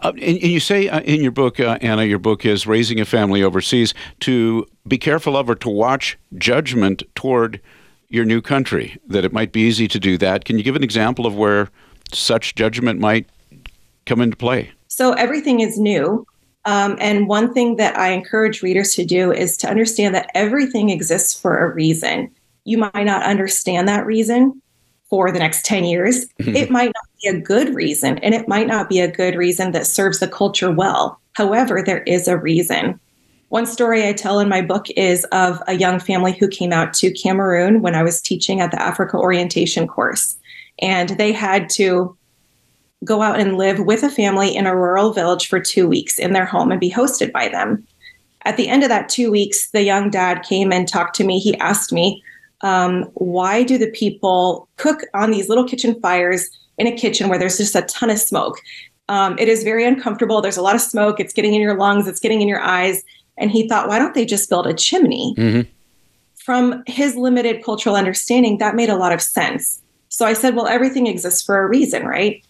Uh, 0.02 0.12
and, 0.12 0.38
and, 0.38 0.44
you 0.44 0.60
say 0.60 0.88
uh, 0.88 1.00
in 1.00 1.20
your 1.20 1.32
book, 1.32 1.58
uh, 1.58 1.78
Anna, 1.80 2.04
your 2.04 2.20
book 2.20 2.46
is 2.46 2.64
Raising 2.64 3.00
a 3.00 3.04
Family 3.04 3.42
Overseas, 3.42 3.92
to 4.20 4.68
be 4.86 4.98
careful 4.98 5.36
of 5.36 5.50
or 5.50 5.56
to 5.56 5.68
watch 5.68 6.16
judgment 6.38 7.02
toward 7.16 7.60
your 8.08 8.24
new 8.24 8.40
country, 8.40 8.96
that 9.08 9.24
it 9.24 9.32
might 9.32 9.50
be 9.50 9.62
easy 9.62 9.88
to 9.88 9.98
do 9.98 10.16
that. 10.18 10.44
Can 10.44 10.58
you 10.58 10.62
give 10.62 10.76
an 10.76 10.84
example 10.84 11.26
of 11.26 11.34
where 11.34 11.70
such 12.14 12.54
judgment 12.54 13.00
might 13.00 13.28
come 14.06 14.20
into 14.20 14.36
play? 14.36 14.70
So 14.88 15.12
everything 15.12 15.60
is 15.60 15.78
new. 15.78 16.26
Um, 16.66 16.96
and 17.00 17.26
one 17.26 17.54
thing 17.54 17.76
that 17.76 17.98
I 17.98 18.08
encourage 18.10 18.62
readers 18.62 18.94
to 18.96 19.04
do 19.04 19.32
is 19.32 19.56
to 19.58 19.68
understand 19.68 20.14
that 20.14 20.30
everything 20.34 20.90
exists 20.90 21.38
for 21.38 21.58
a 21.58 21.72
reason. 21.72 22.30
You 22.64 22.78
might 22.78 23.06
not 23.06 23.22
understand 23.22 23.88
that 23.88 24.04
reason 24.04 24.60
for 25.08 25.32
the 25.32 25.38
next 25.38 25.64
10 25.64 25.84
years. 25.84 26.26
Mm-hmm. 26.40 26.56
It 26.56 26.70
might 26.70 26.92
not 26.94 27.08
be 27.22 27.28
a 27.28 27.40
good 27.40 27.74
reason, 27.74 28.18
and 28.18 28.34
it 28.34 28.46
might 28.46 28.66
not 28.66 28.88
be 28.88 29.00
a 29.00 29.10
good 29.10 29.36
reason 29.36 29.72
that 29.72 29.86
serves 29.86 30.18
the 30.18 30.28
culture 30.28 30.70
well. 30.70 31.20
However, 31.32 31.82
there 31.82 32.02
is 32.02 32.28
a 32.28 32.36
reason. 32.36 33.00
One 33.48 33.66
story 33.66 34.06
I 34.06 34.12
tell 34.12 34.38
in 34.38 34.48
my 34.48 34.62
book 34.62 34.86
is 34.90 35.24
of 35.32 35.60
a 35.66 35.74
young 35.74 35.98
family 35.98 36.32
who 36.32 36.46
came 36.46 36.72
out 36.72 36.94
to 36.94 37.12
Cameroon 37.12 37.82
when 37.82 37.94
I 37.96 38.02
was 38.02 38.20
teaching 38.20 38.60
at 38.60 38.70
the 38.70 38.80
Africa 38.80 39.16
orientation 39.16 39.88
course 39.88 40.36
and 40.80 41.10
they 41.10 41.32
had 41.32 41.68
to 41.70 42.16
go 43.04 43.22
out 43.22 43.40
and 43.40 43.56
live 43.56 43.80
with 43.80 44.02
a 44.02 44.10
family 44.10 44.54
in 44.54 44.66
a 44.66 44.76
rural 44.76 45.12
village 45.12 45.48
for 45.48 45.60
two 45.60 45.88
weeks 45.88 46.18
in 46.18 46.32
their 46.32 46.44
home 46.44 46.70
and 46.70 46.80
be 46.80 46.90
hosted 46.90 47.32
by 47.32 47.48
them. 47.48 47.86
At 48.44 48.56
the 48.56 48.68
end 48.68 48.82
of 48.82 48.88
that 48.88 49.08
two 49.08 49.30
weeks, 49.30 49.70
the 49.70 49.82
young 49.82 50.10
dad 50.10 50.42
came 50.42 50.72
and 50.72 50.86
talked 50.86 51.14
to 51.16 51.24
me. 51.24 51.38
He 51.38 51.56
asked 51.58 51.92
me, 51.92 52.22
um, 52.62 53.04
Why 53.14 53.62
do 53.62 53.78
the 53.78 53.90
people 53.90 54.68
cook 54.76 55.00
on 55.14 55.30
these 55.30 55.48
little 55.48 55.66
kitchen 55.66 55.98
fires 56.00 56.48
in 56.78 56.86
a 56.86 56.96
kitchen 56.96 57.28
where 57.28 57.38
there's 57.38 57.58
just 57.58 57.74
a 57.74 57.82
ton 57.82 58.10
of 58.10 58.18
smoke? 58.18 58.58
Um, 59.08 59.36
it 59.38 59.48
is 59.48 59.64
very 59.64 59.84
uncomfortable. 59.84 60.40
There's 60.40 60.56
a 60.56 60.62
lot 60.62 60.74
of 60.74 60.80
smoke. 60.80 61.20
It's 61.20 61.32
getting 61.32 61.54
in 61.54 61.60
your 61.60 61.76
lungs, 61.76 62.06
it's 62.06 62.20
getting 62.20 62.40
in 62.40 62.48
your 62.48 62.60
eyes. 62.60 63.02
And 63.36 63.50
he 63.50 63.68
thought, 63.68 63.88
Why 63.88 63.98
don't 63.98 64.14
they 64.14 64.24
just 64.24 64.48
build 64.48 64.66
a 64.66 64.74
chimney? 64.74 65.34
Mm-hmm. 65.36 65.68
From 66.36 66.82
his 66.86 67.16
limited 67.16 67.62
cultural 67.62 67.96
understanding, 67.96 68.58
that 68.58 68.74
made 68.74 68.88
a 68.88 68.96
lot 68.96 69.12
of 69.12 69.20
sense. 69.20 69.82
So 70.20 70.26
I 70.26 70.34
said, 70.34 70.54
well, 70.54 70.66
everything 70.66 71.06
exists 71.06 71.40
for 71.40 71.62
a 71.62 71.66
reason, 71.66 72.04
right? 72.04 72.44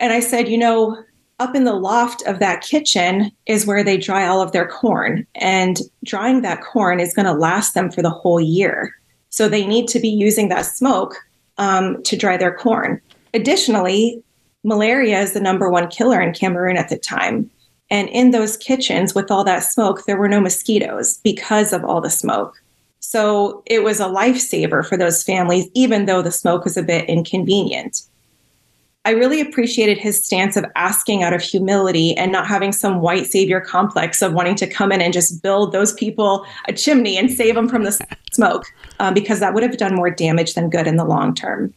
And 0.00 0.14
I 0.14 0.20
said, 0.20 0.48
you 0.48 0.56
know, 0.56 0.96
up 1.38 1.54
in 1.54 1.64
the 1.64 1.74
loft 1.74 2.22
of 2.26 2.38
that 2.38 2.62
kitchen 2.62 3.30
is 3.44 3.66
where 3.66 3.84
they 3.84 3.98
dry 3.98 4.26
all 4.26 4.40
of 4.40 4.52
their 4.52 4.66
corn. 4.66 5.26
And 5.34 5.78
drying 6.06 6.40
that 6.40 6.62
corn 6.62 6.98
is 6.98 7.12
going 7.12 7.26
to 7.26 7.34
last 7.34 7.74
them 7.74 7.90
for 7.90 8.00
the 8.00 8.08
whole 8.08 8.40
year. 8.40 8.94
So 9.28 9.46
they 9.46 9.66
need 9.66 9.88
to 9.88 10.00
be 10.00 10.08
using 10.08 10.48
that 10.48 10.64
smoke 10.64 11.16
um, 11.58 12.02
to 12.04 12.16
dry 12.16 12.38
their 12.38 12.56
corn. 12.56 13.02
Additionally, 13.34 14.22
malaria 14.64 15.20
is 15.20 15.34
the 15.34 15.40
number 15.40 15.68
one 15.68 15.88
killer 15.88 16.18
in 16.18 16.32
Cameroon 16.32 16.78
at 16.78 16.88
the 16.88 16.96
time. 16.96 17.50
And 17.90 18.08
in 18.08 18.30
those 18.30 18.56
kitchens 18.56 19.14
with 19.14 19.30
all 19.30 19.44
that 19.44 19.64
smoke, 19.64 20.06
there 20.06 20.16
were 20.16 20.30
no 20.30 20.40
mosquitoes 20.40 21.18
because 21.18 21.74
of 21.74 21.84
all 21.84 22.00
the 22.00 22.08
smoke. 22.08 22.56
So 23.08 23.62
it 23.66 23.84
was 23.84 24.00
a 24.00 24.06
lifesaver 24.06 24.84
for 24.84 24.96
those 24.96 25.22
families, 25.22 25.68
even 25.74 26.06
though 26.06 26.22
the 26.22 26.32
smoke 26.32 26.64
was 26.64 26.76
a 26.76 26.82
bit 26.82 27.08
inconvenient. 27.08 28.02
I 29.04 29.10
really 29.10 29.40
appreciated 29.40 29.96
his 29.96 30.24
stance 30.24 30.56
of 30.56 30.64
asking 30.74 31.22
out 31.22 31.32
of 31.32 31.40
humility 31.40 32.16
and 32.16 32.32
not 32.32 32.48
having 32.48 32.72
some 32.72 33.00
white 33.00 33.26
savior 33.26 33.60
complex 33.60 34.22
of 34.22 34.32
wanting 34.32 34.56
to 34.56 34.66
come 34.66 34.90
in 34.90 35.00
and 35.00 35.12
just 35.12 35.40
build 35.40 35.70
those 35.70 35.92
people 35.92 36.44
a 36.66 36.72
chimney 36.72 37.16
and 37.16 37.30
save 37.30 37.54
them 37.54 37.68
from 37.68 37.84
the 37.84 37.96
smoke, 38.32 38.64
um, 38.98 39.14
because 39.14 39.38
that 39.38 39.54
would 39.54 39.62
have 39.62 39.76
done 39.76 39.94
more 39.94 40.10
damage 40.10 40.54
than 40.54 40.68
good 40.68 40.88
in 40.88 40.96
the 40.96 41.04
long 41.04 41.32
term. 41.32 41.72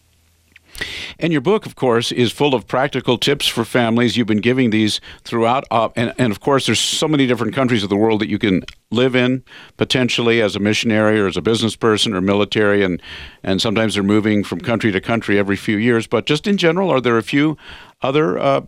And 1.20 1.32
your 1.32 1.42
book, 1.42 1.66
of 1.66 1.76
course, 1.76 2.12
is 2.12 2.32
full 2.32 2.56
of 2.56 2.68
practical 2.68 3.18
tips 3.18 3.48
for 3.48 3.66
families. 3.66 4.18
You've 4.18 4.28
been 4.28 4.42
giving 4.42 4.70
these 4.70 5.02
throughout, 5.24 5.66
uh, 5.72 5.90
and, 5.96 6.14
and 6.18 6.32
of 6.32 6.40
course, 6.40 6.66
there's 6.66 6.80
so 6.80 7.08
many 7.08 7.28
different 7.28 7.54
countries 7.54 7.84
of 7.84 7.90
the 7.90 7.96
world 7.96 8.22
that 8.22 8.30
you 8.30 8.40
can 8.40 8.64
live 8.92 9.16
in 9.16 9.44
potentially 9.78 10.42
as 10.42 10.56
a 10.56 10.60
missionary 10.60 11.20
or 11.20 11.28
as 11.28 11.38
a 11.38 11.42
business 11.42 11.76
person 11.76 12.14
or 12.14 12.22
military, 12.22 12.84
and 12.84 13.02
and 13.44 13.62
sometimes 13.62 13.94
they're 13.94 14.04
moving 14.04 14.44
from 14.44 14.60
country 14.60 14.92
to 14.92 15.02
country 15.02 15.38
every 15.38 15.56
few 15.56 15.78
years. 15.78 16.08
But 16.08 16.26
just 16.26 16.48
in 16.48 16.58
general, 16.58 16.90
are 16.90 17.02
there 17.02 17.18
a 17.18 17.24
few 17.24 17.58
other 18.02 18.38
uh, 18.40 18.62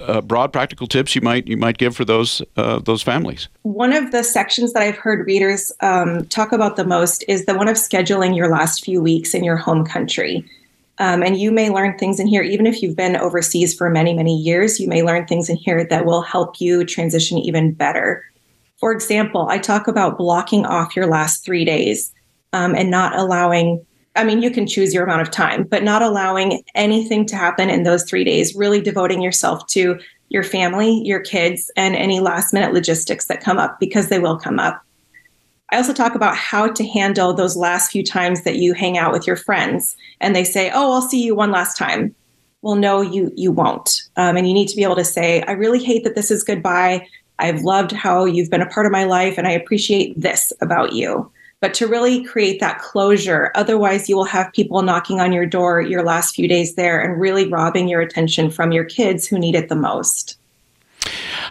uh, 0.00 0.20
broad 0.20 0.52
practical 0.52 0.86
tips 0.86 1.14
you 1.14 1.20
might 1.20 1.46
you 1.46 1.56
might 1.56 1.78
give 1.78 1.96
for 1.96 2.04
those 2.04 2.42
uh, 2.56 2.78
those 2.80 3.02
families? 3.02 3.48
One 3.62 3.92
of 3.92 4.12
the 4.12 4.22
sections 4.22 4.72
that 4.72 4.82
I've 4.82 4.96
heard 4.96 5.26
readers 5.26 5.72
um, 5.80 6.26
talk 6.26 6.52
about 6.52 6.76
the 6.76 6.84
most 6.84 7.24
is 7.28 7.46
the 7.46 7.54
one 7.54 7.68
of 7.68 7.76
scheduling 7.76 8.36
your 8.36 8.48
last 8.48 8.84
few 8.84 9.00
weeks 9.00 9.34
in 9.34 9.44
your 9.44 9.56
home 9.56 9.84
country. 9.84 10.44
Um, 10.98 11.22
and 11.22 11.38
you 11.38 11.52
may 11.52 11.70
learn 11.70 11.98
things 11.98 12.18
in 12.18 12.26
here, 12.26 12.42
even 12.42 12.66
if 12.66 12.82
you've 12.82 12.96
been 12.96 13.16
overseas 13.16 13.74
for 13.74 13.90
many, 13.90 14.14
many 14.14 14.36
years, 14.36 14.80
you 14.80 14.88
may 14.88 15.02
learn 15.02 15.26
things 15.26 15.50
in 15.50 15.56
here 15.56 15.84
that 15.84 16.06
will 16.06 16.22
help 16.22 16.60
you 16.60 16.84
transition 16.84 17.38
even 17.38 17.72
better. 17.72 18.24
For 18.78 18.92
example, 18.92 19.46
I 19.48 19.58
talk 19.58 19.88
about 19.88 20.18
blocking 20.18 20.64
off 20.64 20.96
your 20.96 21.06
last 21.06 21.44
three 21.44 21.64
days 21.64 22.12
um, 22.52 22.74
and 22.74 22.90
not 22.90 23.14
allowing, 23.14 23.84
I 24.14 24.24
mean, 24.24 24.42
you 24.42 24.50
can 24.50 24.66
choose 24.66 24.94
your 24.94 25.04
amount 25.04 25.22
of 25.22 25.30
time, 25.30 25.64
but 25.64 25.82
not 25.82 26.02
allowing 26.02 26.62
anything 26.74 27.26
to 27.26 27.36
happen 27.36 27.68
in 27.68 27.82
those 27.82 28.04
three 28.04 28.24
days, 28.24 28.54
really 28.54 28.80
devoting 28.80 29.20
yourself 29.20 29.66
to 29.68 29.98
your 30.28 30.42
family, 30.42 31.02
your 31.04 31.20
kids, 31.20 31.70
and 31.76 31.94
any 31.94 32.20
last 32.20 32.52
minute 32.52 32.72
logistics 32.72 33.26
that 33.26 33.42
come 33.42 33.58
up 33.58 33.78
because 33.78 34.08
they 34.08 34.18
will 34.18 34.38
come 34.38 34.58
up. 34.58 34.82
I 35.70 35.76
also 35.76 35.92
talk 35.92 36.14
about 36.14 36.36
how 36.36 36.68
to 36.68 36.86
handle 36.86 37.32
those 37.34 37.56
last 37.56 37.90
few 37.90 38.04
times 38.04 38.44
that 38.44 38.56
you 38.56 38.72
hang 38.72 38.96
out 38.98 39.12
with 39.12 39.26
your 39.26 39.36
friends 39.36 39.96
and 40.20 40.34
they 40.34 40.44
say, 40.44 40.70
"Oh, 40.72 40.92
I'll 40.92 41.02
see 41.02 41.22
you 41.22 41.34
one 41.34 41.50
last 41.50 41.76
time." 41.76 42.14
Well, 42.62 42.76
no, 42.76 43.00
you 43.00 43.32
you 43.36 43.52
won't, 43.52 44.02
um, 44.16 44.36
and 44.36 44.46
you 44.46 44.54
need 44.54 44.68
to 44.68 44.76
be 44.76 44.84
able 44.84 44.96
to 44.96 45.04
say, 45.04 45.42
"I 45.42 45.52
really 45.52 45.82
hate 45.82 46.04
that 46.04 46.14
this 46.14 46.30
is 46.30 46.44
goodbye. 46.44 47.06
I've 47.38 47.62
loved 47.62 47.92
how 47.92 48.24
you've 48.24 48.50
been 48.50 48.62
a 48.62 48.66
part 48.66 48.86
of 48.86 48.92
my 48.92 49.04
life, 49.04 49.38
and 49.38 49.46
I 49.46 49.52
appreciate 49.52 50.20
this 50.20 50.52
about 50.60 50.92
you." 50.92 51.30
But 51.60 51.74
to 51.74 51.86
really 51.86 52.22
create 52.24 52.60
that 52.60 52.78
closure, 52.78 53.50
otherwise 53.54 54.08
you 54.08 54.16
will 54.16 54.24
have 54.24 54.52
people 54.52 54.82
knocking 54.82 55.20
on 55.20 55.32
your 55.32 55.46
door 55.46 55.80
your 55.80 56.04
last 56.04 56.34
few 56.34 56.46
days 56.46 56.74
there 56.74 57.00
and 57.00 57.20
really 57.20 57.48
robbing 57.48 57.88
your 57.88 58.00
attention 58.00 58.50
from 58.50 58.72
your 58.72 58.84
kids 58.84 59.26
who 59.26 59.38
need 59.38 59.54
it 59.54 59.68
the 59.68 59.74
most. 59.74 60.38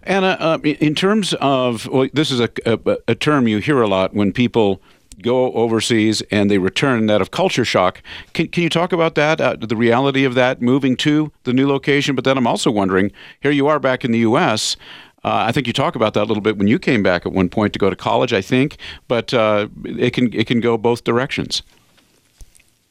Anna, 0.03 0.37
uh, 0.39 0.59
in 0.63 0.95
terms 0.95 1.33
of, 1.35 1.87
well, 1.87 2.07
this 2.13 2.31
is 2.31 2.39
a, 2.39 2.49
a, 2.65 2.97
a, 3.07 3.15
term 3.15 3.47
you 3.47 3.59
hear 3.59 3.81
a 3.81 3.87
lot 3.87 4.13
when 4.13 4.31
people 4.31 4.81
go 5.21 5.51
overseas 5.53 6.21
and 6.31 6.51
they 6.51 6.57
return, 6.57 7.07
that 7.07 7.21
of 7.21 7.31
culture 7.31 7.65
shock. 7.65 8.01
Can, 8.33 8.47
can 8.49 8.63
you 8.63 8.69
talk 8.69 8.91
about 8.91 9.15
that, 9.15 9.39
uh, 9.39 9.55
the 9.59 9.75
reality 9.75 10.25
of 10.25 10.35
that, 10.35 10.61
moving 10.61 10.95
to 10.97 11.31
the 11.43 11.53
new 11.53 11.67
location? 11.67 12.15
But 12.15 12.25
then 12.25 12.37
I'm 12.37 12.47
also 12.47 12.69
wondering 12.69 13.11
here 13.41 13.51
you 13.51 13.67
are 13.67 13.79
back 13.79 14.03
in 14.03 14.11
the 14.11 14.19
U.S. 14.19 14.75
Uh, 15.23 15.45
I 15.47 15.51
think 15.51 15.67
you 15.67 15.73
talk 15.73 15.95
about 15.95 16.13
that 16.13 16.23
a 16.23 16.25
little 16.25 16.41
bit 16.41 16.57
when 16.57 16.67
you 16.67 16.77
came 16.77 17.01
back 17.01 17.25
at 17.25 17.31
one 17.31 17.49
point 17.49 17.73
to 17.73 17.79
go 17.79 17.89
to 17.89 17.95
college, 17.95 18.33
I 18.33 18.41
think, 18.41 18.77
but 19.07 19.33
uh, 19.33 19.67
it 19.83 20.11
can 20.11 20.31
it 20.33 20.45
can 20.45 20.59
go 20.59 20.77
both 20.77 21.03
directions. 21.03 21.63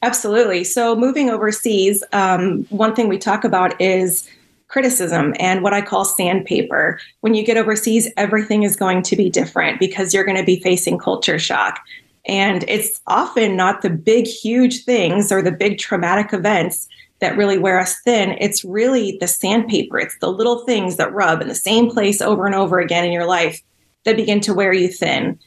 Absolutely. 0.01 0.63
So 0.63 0.95
moving 0.95 1.29
overseas, 1.29 2.03
um, 2.11 2.65
one 2.65 2.93
thing 2.93 3.07
we 3.07 3.17
talk 3.17 3.43
about 3.43 3.79
is 3.81 4.29
criticism 4.75 5.33
and 5.39 5.63
what 5.63 5.73
I 5.73 5.79
call 5.79 6.03
sandpaper. 6.03 6.99
When 7.21 7.33
you 7.33 7.45
get 7.45 7.55
overseas, 7.55 8.09
everything 8.17 8.63
is 8.63 8.75
going 8.75 9.03
to 9.03 9.15
be 9.15 9.29
different 9.29 9.79
because 9.79 10.13
you're 10.13 10.25
going 10.25 10.35
to 10.35 10.43
be 10.43 10.59
facing 10.59 10.97
culture 10.97 11.39
shock. 11.39 11.79
And 12.25 12.65
it's 12.67 12.99
often 13.07 13.55
not 13.55 13.83
the 13.83 13.89
big, 13.89 14.27
huge 14.27 14.83
things 14.83 15.31
or 15.31 15.41
the 15.41 15.53
big 15.53 15.77
traumatic 15.77 16.33
events 16.33 16.89
that 17.19 17.37
really 17.37 17.57
wear 17.57 17.79
us 17.79 17.95
thin. 18.01 18.35
It's 18.41 18.65
really 18.65 19.17
the 19.21 19.29
sandpaper, 19.29 19.97
it's 19.97 20.17
the 20.19 20.29
little 20.29 20.65
things 20.65 20.97
that 20.97 21.13
rub 21.13 21.41
in 21.41 21.47
the 21.47 21.55
same 21.55 21.89
place 21.89 22.21
over 22.21 22.45
and 22.45 22.53
over 22.53 22.77
again 22.77 23.05
in 23.05 23.13
your 23.13 23.25
life 23.25 23.61
that 24.03 24.17
begin 24.17 24.41
to 24.41 24.53
wear 24.53 24.73
you 24.73 24.89
thin. 24.89 25.39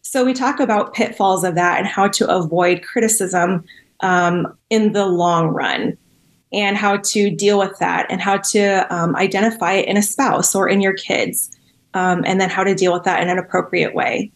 So, 0.00 0.24
we 0.24 0.32
talk 0.32 0.58
about 0.58 0.92
pitfalls 0.92 1.44
of 1.44 1.54
that 1.54 1.78
and 1.78 1.86
how 1.86 2.08
to 2.08 2.28
avoid 2.28 2.82
criticism 2.82 3.64
um, 4.00 4.58
in 4.70 4.90
the 4.90 5.06
long 5.06 5.50
run 5.50 5.96
and 6.52 6.76
how 6.76 6.98
to 6.98 7.30
deal 7.30 7.58
with 7.58 7.78
that 7.78 8.06
and 8.10 8.20
how 8.20 8.36
to 8.36 8.94
um, 8.94 9.16
identify 9.16 9.72
it 9.72 9.88
in 9.88 9.96
a 9.96 10.02
spouse 10.02 10.54
or 10.54 10.68
in 10.68 10.80
your 10.80 10.92
kids, 10.92 11.50
um, 11.94 12.22
and 12.26 12.40
then 12.40 12.50
how 12.50 12.64
to 12.64 12.74
deal 12.74 12.92
with 12.92 13.04
that 13.04 13.22
in 13.22 13.28
an 13.28 13.38
appropriate 13.38 13.94
way. 13.94 14.30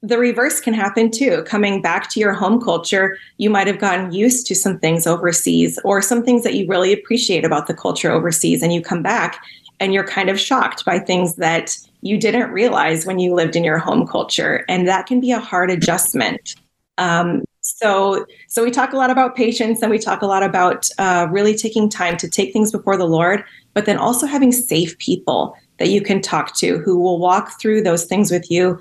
The 0.00 0.18
reverse 0.18 0.60
can 0.60 0.74
happen 0.74 1.10
too. 1.10 1.42
Coming 1.44 1.82
back 1.82 2.08
to 2.10 2.20
your 2.20 2.32
home 2.32 2.60
culture, 2.60 3.18
you 3.38 3.50
might 3.50 3.66
have 3.66 3.80
gotten 3.80 4.12
used 4.12 4.46
to 4.46 4.54
some 4.54 4.78
things 4.78 5.06
overseas 5.06 5.78
or 5.84 6.00
some 6.00 6.22
things 6.22 6.44
that 6.44 6.54
you 6.54 6.68
really 6.68 6.92
appreciate 6.92 7.44
about 7.44 7.66
the 7.66 7.74
culture 7.74 8.10
overseas, 8.10 8.62
and 8.62 8.72
you 8.72 8.80
come 8.80 9.02
back 9.02 9.42
and 9.80 9.92
you're 9.92 10.06
kind 10.06 10.28
of 10.28 10.38
shocked 10.38 10.84
by 10.84 10.98
things 10.98 11.36
that 11.36 11.76
you 12.02 12.18
didn't 12.18 12.50
realize 12.50 13.06
when 13.06 13.18
you 13.18 13.34
lived 13.34 13.56
in 13.56 13.64
your 13.64 13.78
home 13.78 14.06
culture. 14.06 14.64
And 14.68 14.86
that 14.86 15.06
can 15.06 15.20
be 15.20 15.32
a 15.32 15.40
hard 15.40 15.70
adjustment. 15.70 16.54
Um, 16.98 17.42
so 17.60 18.24
so 18.48 18.64
we 18.64 18.70
talk 18.70 18.92
a 18.92 18.96
lot 18.96 19.10
about 19.10 19.36
patience 19.36 19.82
and 19.82 19.90
we 19.90 19.98
talk 19.98 20.22
a 20.22 20.26
lot 20.26 20.42
about 20.42 20.88
uh, 20.98 21.26
really 21.30 21.54
taking 21.54 21.88
time 21.88 22.16
to 22.16 22.28
take 22.28 22.52
things 22.52 22.72
before 22.72 22.96
the 22.96 23.04
lord 23.04 23.44
but 23.74 23.84
then 23.84 23.98
also 23.98 24.26
having 24.26 24.52
safe 24.52 24.96
people 24.98 25.54
that 25.78 25.88
you 25.88 26.00
can 26.00 26.20
talk 26.20 26.56
to 26.56 26.78
who 26.78 26.98
will 26.98 27.18
walk 27.18 27.60
through 27.60 27.82
those 27.82 28.04
things 28.04 28.30
with 28.30 28.50
you 28.50 28.78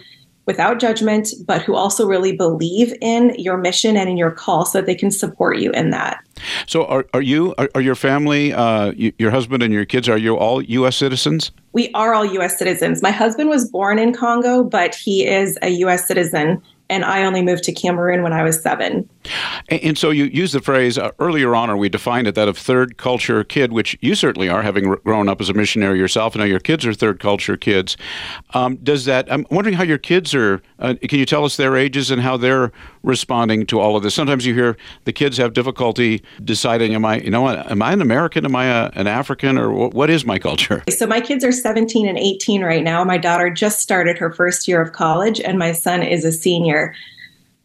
without 0.47 0.79
judgment 0.79 1.29
but 1.45 1.61
who 1.61 1.75
also 1.75 2.07
really 2.07 2.35
believe 2.35 2.93
in 3.01 3.35
your 3.37 3.57
mission 3.57 3.95
and 3.97 4.09
in 4.09 4.17
your 4.17 4.31
call 4.31 4.65
so 4.65 4.79
that 4.79 4.85
they 4.85 4.95
can 4.95 5.11
support 5.11 5.59
you 5.59 5.69
in 5.71 5.91
that. 5.91 6.19
So 6.65 6.85
are, 6.85 7.05
are 7.13 7.21
you 7.21 7.53
are, 7.57 7.69
are 7.75 7.81
your 7.81 7.95
family 7.95 8.53
uh, 8.53 8.93
your 8.95 9.29
husband 9.29 9.61
and 9.61 9.73
your 9.73 9.85
kids 9.85 10.07
are 10.09 10.17
you 10.17 10.37
all 10.37 10.61
u.s 10.61 10.95
citizens? 10.95 11.51
We 11.73 11.91
are 11.93 12.13
all 12.13 12.25
u.s 12.25 12.57
citizens. 12.57 13.03
My 13.03 13.11
husband 13.11 13.49
was 13.49 13.69
born 13.69 13.99
in 13.99 14.13
congo 14.13 14.63
but 14.63 14.95
he 14.95 15.27
is 15.27 15.59
a 15.61 15.69
u.s 15.69 16.07
citizen 16.07 16.61
and 16.89 17.03
I 17.03 17.23
only 17.23 17.41
moved 17.41 17.63
to 17.65 17.71
Cameroon 17.71 18.23
when 18.23 18.33
I 18.33 18.43
was 18.43 18.61
seven. 18.61 19.09
And, 19.69 19.81
and 19.81 19.97
so 19.97 20.09
you 20.09 20.25
used 20.25 20.53
the 20.53 20.61
phrase 20.61 20.97
uh, 20.97 21.11
earlier 21.19 21.55
on, 21.55 21.69
or 21.69 21.77
we 21.77 21.89
defined 21.89 22.27
it 22.27 22.35
that 22.35 22.47
of 22.47 22.57
third 22.57 22.97
culture 22.97 23.43
kid, 23.43 23.73
which 23.73 23.97
you 24.01 24.15
certainly 24.15 24.49
are, 24.49 24.61
having 24.61 24.85
grown 25.03 25.29
up 25.29 25.41
as 25.41 25.49
a 25.49 25.53
missionary 25.53 25.99
yourself, 25.99 26.33
and 26.33 26.39
now 26.39 26.45
your 26.45 26.59
kids 26.59 26.85
are 26.85 26.93
third 26.93 27.19
culture 27.19 27.57
kids. 27.57 27.97
Um, 28.53 28.77
does 28.77 29.05
that? 29.05 29.31
I'm 29.31 29.45
wondering 29.51 29.75
how 29.75 29.83
your 29.83 29.97
kids 29.97 30.33
are. 30.33 30.61
Uh, 30.79 30.95
can 31.01 31.19
you 31.19 31.25
tell 31.25 31.43
us 31.43 31.57
their 31.57 31.75
ages 31.75 32.11
and 32.11 32.21
how 32.21 32.37
they're 32.37 32.71
responding 33.03 33.65
to 33.67 33.79
all 33.79 33.95
of 33.95 34.03
this? 34.03 34.15
Sometimes 34.15 34.45
you 34.45 34.53
hear 34.53 34.77
the 35.05 35.13
kids 35.13 35.37
have 35.37 35.53
difficulty 35.53 36.23
deciding, 36.43 36.93
am 36.95 37.05
I, 37.05 37.19
you 37.19 37.29
know, 37.29 37.49
am 37.49 37.81
I 37.81 37.93
an 37.93 38.01
American? 38.01 38.45
Am 38.45 38.55
I 38.55 38.65
a, 38.65 38.91
an 38.93 39.07
African, 39.07 39.57
or 39.57 39.71
what, 39.71 39.93
what 39.93 40.09
is 40.09 40.25
my 40.25 40.39
culture? 40.39 40.83
So 40.89 41.07
my 41.07 41.19
kids 41.19 41.43
are 41.43 41.51
17 41.51 42.07
and 42.07 42.17
18 42.17 42.63
right 42.63 42.83
now. 42.83 43.03
My 43.03 43.17
daughter 43.17 43.49
just 43.49 43.79
started 43.79 44.17
her 44.17 44.31
first 44.31 44.67
year 44.67 44.81
of 44.81 44.93
college, 44.93 45.39
and 45.39 45.59
my 45.59 45.71
son 45.71 46.03
is 46.03 46.23
a 46.23 46.31
senior 46.31 46.76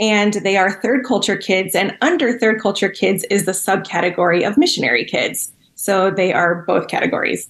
and 0.00 0.34
they 0.34 0.56
are 0.56 0.70
third 0.70 1.04
culture 1.04 1.36
kids. 1.36 1.74
And 1.74 1.96
under 2.00 2.38
third 2.38 2.60
culture 2.60 2.88
kids 2.88 3.24
is 3.30 3.44
the 3.44 3.52
subcategory 3.52 4.46
of 4.46 4.58
missionary 4.58 5.04
kids. 5.04 5.52
So 5.74 6.10
they 6.10 6.32
are 6.32 6.64
both 6.66 6.88
categories. 6.88 7.48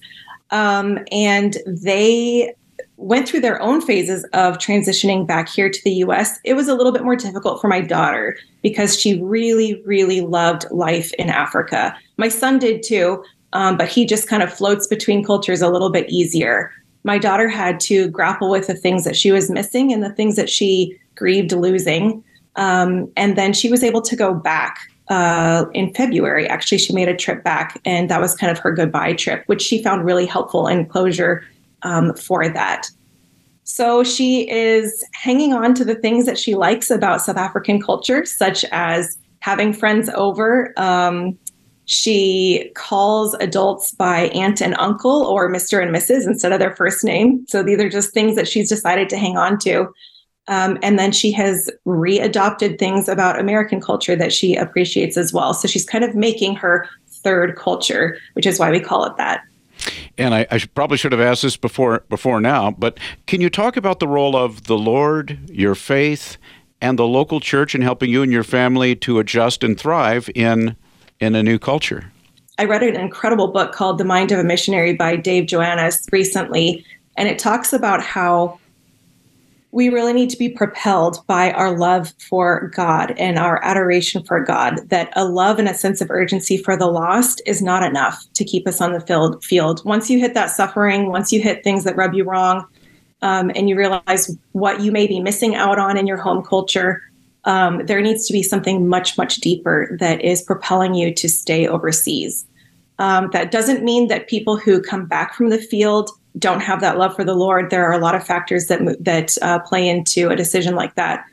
Um, 0.51 0.99
and 1.11 1.57
they 1.65 2.53
went 2.97 3.27
through 3.27 3.41
their 3.41 3.61
own 3.61 3.81
phases 3.81 4.23
of 4.33 4.59
transitioning 4.59 5.25
back 5.25 5.49
here 5.49 5.69
to 5.69 5.79
the 5.83 5.93
US. 6.05 6.39
It 6.43 6.53
was 6.53 6.67
a 6.67 6.75
little 6.75 6.91
bit 6.91 7.03
more 7.03 7.15
difficult 7.15 7.59
for 7.59 7.67
my 7.67 7.81
daughter 7.81 8.37
because 8.61 8.99
she 8.99 9.21
really, 9.21 9.81
really 9.85 10.21
loved 10.21 10.65
life 10.71 11.11
in 11.13 11.29
Africa. 11.29 11.95
My 12.17 12.29
son 12.29 12.59
did 12.59 12.83
too, 12.83 13.23
um, 13.53 13.77
but 13.77 13.89
he 13.89 14.05
just 14.05 14.27
kind 14.27 14.43
of 14.43 14.53
floats 14.53 14.87
between 14.87 15.23
cultures 15.23 15.61
a 15.61 15.69
little 15.69 15.91
bit 15.91 16.09
easier. 16.09 16.71
My 17.03 17.17
daughter 17.17 17.49
had 17.49 17.79
to 17.81 18.09
grapple 18.09 18.49
with 18.49 18.67
the 18.67 18.75
things 18.75 19.03
that 19.03 19.17
she 19.17 19.31
was 19.31 19.49
missing 19.49 19.91
and 19.91 20.03
the 20.03 20.13
things 20.13 20.35
that 20.35 20.49
she 20.49 20.97
grieved 21.15 21.51
losing. 21.51 22.23
Um, 22.55 23.11
and 23.17 23.37
then 23.37 23.53
she 23.53 23.69
was 23.69 23.83
able 23.83 24.01
to 24.01 24.15
go 24.15 24.33
back 24.33 24.79
uh, 25.09 25.65
in 25.73 25.93
February. 25.93 26.47
Actually, 26.47 26.77
she 26.77 26.93
made 26.93 27.09
a 27.09 27.15
trip 27.15 27.43
back, 27.43 27.79
and 27.85 28.09
that 28.09 28.21
was 28.21 28.35
kind 28.35 28.51
of 28.51 28.59
her 28.59 28.71
goodbye 28.71 29.13
trip, 29.13 29.43
which 29.47 29.61
she 29.61 29.83
found 29.83 30.05
really 30.05 30.25
helpful 30.25 30.67
in 30.67 30.85
closure 30.85 31.43
um, 31.83 32.13
for 32.15 32.47
that. 32.49 32.89
So 33.63 34.03
she 34.03 34.49
is 34.49 35.03
hanging 35.13 35.53
on 35.53 35.73
to 35.75 35.85
the 35.85 35.95
things 35.95 36.25
that 36.25 36.37
she 36.37 36.55
likes 36.55 36.91
about 36.91 37.21
South 37.21 37.37
African 37.37 37.81
culture, 37.81 38.25
such 38.25 38.65
as 38.71 39.17
having 39.39 39.73
friends 39.73 40.09
over. 40.09 40.73
Um, 40.77 41.37
she 41.85 42.71
calls 42.75 43.33
adults 43.35 43.91
by 43.91 44.27
aunt 44.29 44.61
and 44.61 44.75
uncle 44.79 45.23
or 45.23 45.51
Mr. 45.51 45.81
and 45.81 45.93
Mrs. 45.93 46.25
instead 46.25 46.51
of 46.51 46.59
their 46.59 46.75
first 46.75 47.03
name. 47.03 47.45
So 47.47 47.61
these 47.61 47.79
are 47.79 47.89
just 47.89 48.13
things 48.13 48.35
that 48.35 48.47
she's 48.47 48.69
decided 48.69 49.09
to 49.09 49.17
hang 49.17 49.37
on 49.37 49.57
to. 49.59 49.93
Um, 50.47 50.77
and 50.83 50.99
then 50.99 51.11
she 51.11 51.31
has 51.31 51.69
readopted 51.85 52.77
things 52.77 53.07
about 53.07 53.39
American 53.39 53.79
culture 53.79 54.15
that 54.15 54.33
she 54.33 54.55
appreciates 54.55 55.15
as 55.15 55.31
well. 55.31 55.53
So 55.53 55.67
she's 55.67 55.85
kind 55.85 56.03
of 56.03 56.15
making 56.15 56.55
her 56.57 56.87
third 57.07 57.55
culture, 57.55 58.17
which 58.33 58.45
is 58.45 58.59
why 58.59 58.69
we 58.69 58.79
call 58.79 59.05
it 59.05 59.15
that. 59.17 59.43
And 60.17 60.35
I, 60.35 60.45
I 60.51 60.59
probably 60.75 60.97
should 60.97 61.11
have 61.11 61.21
asked 61.21 61.41
this 61.41 61.57
before 61.57 62.03
before 62.09 62.39
now, 62.39 62.71
but 62.71 62.99
can 63.25 63.41
you 63.41 63.49
talk 63.49 63.75
about 63.77 63.99
the 63.99 64.07
role 64.07 64.35
of 64.35 64.65
the 64.65 64.77
Lord, 64.77 65.49
your 65.49 65.75
faith, 65.75 66.37
and 66.81 66.99
the 66.99 67.07
local 67.07 67.39
church 67.39 67.73
in 67.73 67.81
helping 67.81 68.09
you 68.09 68.21
and 68.21 68.31
your 68.31 68.43
family 68.43 68.95
to 68.97 69.19
adjust 69.19 69.63
and 69.63 69.79
thrive 69.79 70.29
in 70.35 70.75
in 71.19 71.35
a 71.35 71.41
new 71.41 71.57
culture? 71.57 72.11
I 72.59 72.65
read 72.65 72.83
an 72.83 72.95
incredible 72.95 73.47
book 73.47 73.71
called 73.71 73.97
The 73.97 74.05
Mind 74.05 74.31
of 74.31 74.39
a 74.39 74.43
Missionary 74.43 74.93
by 74.93 75.15
Dave 75.15 75.47
Joannes 75.47 76.07
recently, 76.11 76.85
and 77.17 77.27
it 77.27 77.39
talks 77.39 77.73
about 77.73 78.01
how 78.01 78.59
we 79.73 79.89
really 79.89 80.13
need 80.13 80.29
to 80.29 80.37
be 80.37 80.49
propelled 80.49 81.25
by 81.25 81.51
our 81.51 81.75
love 81.75 82.13
for 82.29 82.71
God 82.75 83.15
and 83.17 83.39
our 83.39 83.59
adoration 83.63 84.23
for 84.23 84.39
God. 84.39 84.87
That 84.89 85.11
a 85.15 85.25
love 85.25 85.57
and 85.57 85.67
a 85.67 85.73
sense 85.73 85.99
of 85.99 86.11
urgency 86.11 86.57
for 86.57 86.77
the 86.77 86.85
lost 86.85 87.41
is 87.47 87.59
not 87.59 87.81
enough 87.81 88.23
to 88.35 88.45
keep 88.45 88.67
us 88.67 88.81
on 88.81 88.93
the 88.93 89.01
field. 89.01 89.43
Field. 89.43 89.83
Once 89.83 90.11
you 90.11 90.19
hit 90.19 90.35
that 90.35 90.51
suffering, 90.51 91.07
once 91.07 91.31
you 91.31 91.41
hit 91.41 91.63
things 91.63 91.85
that 91.85 91.97
rub 91.97 92.13
you 92.13 92.23
wrong, 92.23 92.65
um, 93.23 93.51
and 93.55 93.67
you 93.67 93.75
realize 93.75 94.29
what 94.51 94.81
you 94.81 94.91
may 94.91 95.07
be 95.07 95.19
missing 95.19 95.55
out 95.55 95.79
on 95.79 95.97
in 95.97 96.05
your 96.05 96.17
home 96.17 96.43
culture, 96.43 97.01
um, 97.45 97.83
there 97.87 98.01
needs 98.01 98.27
to 98.27 98.33
be 98.33 98.43
something 98.43 98.87
much, 98.87 99.17
much 99.17 99.37
deeper 99.37 99.97
that 99.99 100.21
is 100.21 100.43
propelling 100.43 100.93
you 100.93 101.11
to 101.15 101.27
stay 101.27 101.67
overseas. 101.67 102.45
Um, 102.99 103.31
that 103.33 103.49
doesn't 103.49 103.83
mean 103.83 104.07
that 104.09 104.27
people 104.27 104.55
who 104.55 104.83
come 104.83 105.07
back 105.07 105.33
from 105.33 105.49
the 105.49 105.57
field 105.57 106.11
don't 106.39 106.61
have 106.61 106.81
that 106.81 106.97
love 106.97 107.15
for 107.15 107.23
the 107.23 107.35
Lord, 107.35 107.69
there 107.69 107.85
are 107.85 107.93
a 107.93 107.99
lot 107.99 108.15
of 108.15 108.25
factors 108.25 108.65
that 108.67 108.97
that 108.99 109.37
uh, 109.41 109.59
play 109.59 109.87
into 109.87 110.29
a 110.29 110.35
decision 110.35 110.75
like 110.75 110.95
that. 110.95 111.25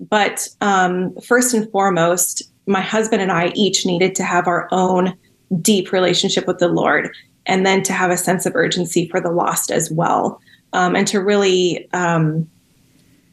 But 0.00 0.48
um, 0.60 1.14
first 1.16 1.54
and 1.54 1.70
foremost, 1.70 2.42
my 2.66 2.80
husband 2.80 3.22
and 3.22 3.32
I 3.32 3.48
each 3.54 3.86
needed 3.86 4.14
to 4.16 4.24
have 4.24 4.46
our 4.46 4.68
own 4.70 5.14
deep 5.60 5.92
relationship 5.92 6.46
with 6.46 6.58
the 6.58 6.68
Lord, 6.68 7.14
and 7.46 7.66
then 7.66 7.82
to 7.84 7.92
have 7.92 8.10
a 8.10 8.16
sense 8.16 8.46
of 8.46 8.54
urgency 8.54 9.08
for 9.08 9.20
the 9.20 9.30
lost 9.30 9.70
as 9.70 9.90
well, 9.90 10.40
um, 10.72 10.94
and 10.96 11.06
to 11.08 11.20
really 11.20 11.88
um, 11.92 12.48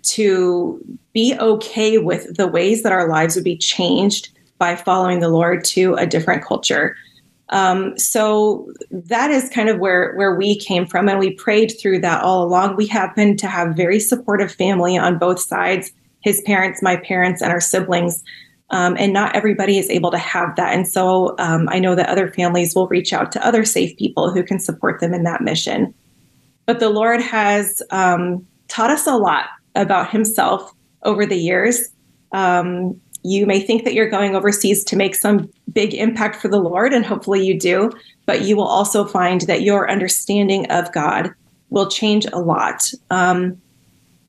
to 0.04 0.84
be 1.14 1.36
okay 1.40 1.98
with 1.98 2.36
the 2.36 2.48
ways 2.48 2.84
that 2.84 2.92
our 2.92 3.08
lives 3.08 3.36
would 3.36 3.44
be 3.44 3.58
changed 3.58 4.30
by 4.58 4.76
following 4.76 5.20
the 5.20 5.30
Lord 5.30 5.64
to 5.66 5.96
a 5.96 6.06
different 6.06 6.44
culture. 6.44 6.96
Um, 7.52 7.98
so 7.98 8.72
that 8.92 9.30
is 9.30 9.50
kind 9.50 9.70
of 9.70 9.80
where 9.80 10.14
where 10.16 10.36
we 10.36 10.58
came 10.58 10.86
from, 10.86 11.10
and 11.10 11.20
we 11.20 11.36
prayed 11.36 11.74
through 11.80 12.00
that 12.00 12.24
all 12.24 12.44
along. 12.44 12.78
We 12.78 12.88
happen 12.88 13.36
to 13.38 13.48
have 13.48 13.76
very 13.76 14.00
supportive 14.00 14.52
family 14.52 14.98
on 14.98 15.20
both 15.20 15.40
sides: 15.40 15.92
his 16.22 16.42
parents, 16.42 16.82
my 16.82 16.96
parents, 16.98 17.42
and 17.42 17.52
our 17.52 17.62
siblings. 17.62 18.24
Um, 18.74 18.96
and 18.98 19.12
not 19.12 19.36
everybody 19.36 19.78
is 19.78 19.90
able 19.90 20.12
to 20.12 20.18
have 20.18 20.56
that. 20.56 20.74
And 20.74 20.88
so 20.88 21.36
um, 21.40 21.68
I 21.70 21.78
know 21.78 21.94
that 21.94 22.08
other 22.08 22.32
families 22.32 22.74
will 22.74 22.88
reach 22.88 23.12
out 23.12 23.30
to 23.34 23.46
other 23.46 23.66
safe 23.66 23.98
people 23.98 24.32
who 24.32 24.44
can 24.44 24.60
support 24.60 25.02
them 25.02 25.14
in 25.14 25.24
that 25.24 25.42
mission. 25.42 25.94
But 26.68 26.80
the 26.80 26.88
Lord 26.90 27.22
has 27.22 27.84
um, 27.92 28.48
taught 28.70 28.90
us 28.90 29.08
a 29.08 29.18
lot 29.18 29.48
about 29.76 30.10
Himself 30.10 30.72
over 31.04 31.26
the 31.26 31.36
years. 31.36 31.90
Um, 32.32 33.02
you 33.24 33.46
may 33.46 33.60
think 33.60 33.84
that 33.84 33.94
you're 33.94 34.10
going 34.10 34.36
overseas 34.36 34.84
to 34.86 34.96
make 34.96 35.16
some 35.16 35.50
big 35.72 35.94
impact 35.94 36.38
for 36.38 36.48
the 36.48 36.60
Lord, 36.60 36.94
and 36.94 37.06
hopefully 37.06 37.46
you 37.46 37.60
do, 37.60 37.92
but 38.26 38.44
you 38.44 38.56
will 38.56 38.68
also 38.68 39.06
find 39.06 39.42
that 39.42 39.62
your 39.62 39.90
understanding 39.90 40.66
of 40.72 40.92
God 40.92 41.34
will 41.70 41.90
change 41.90 42.26
a 42.32 42.40
lot 42.40 42.92
um, 43.10 43.60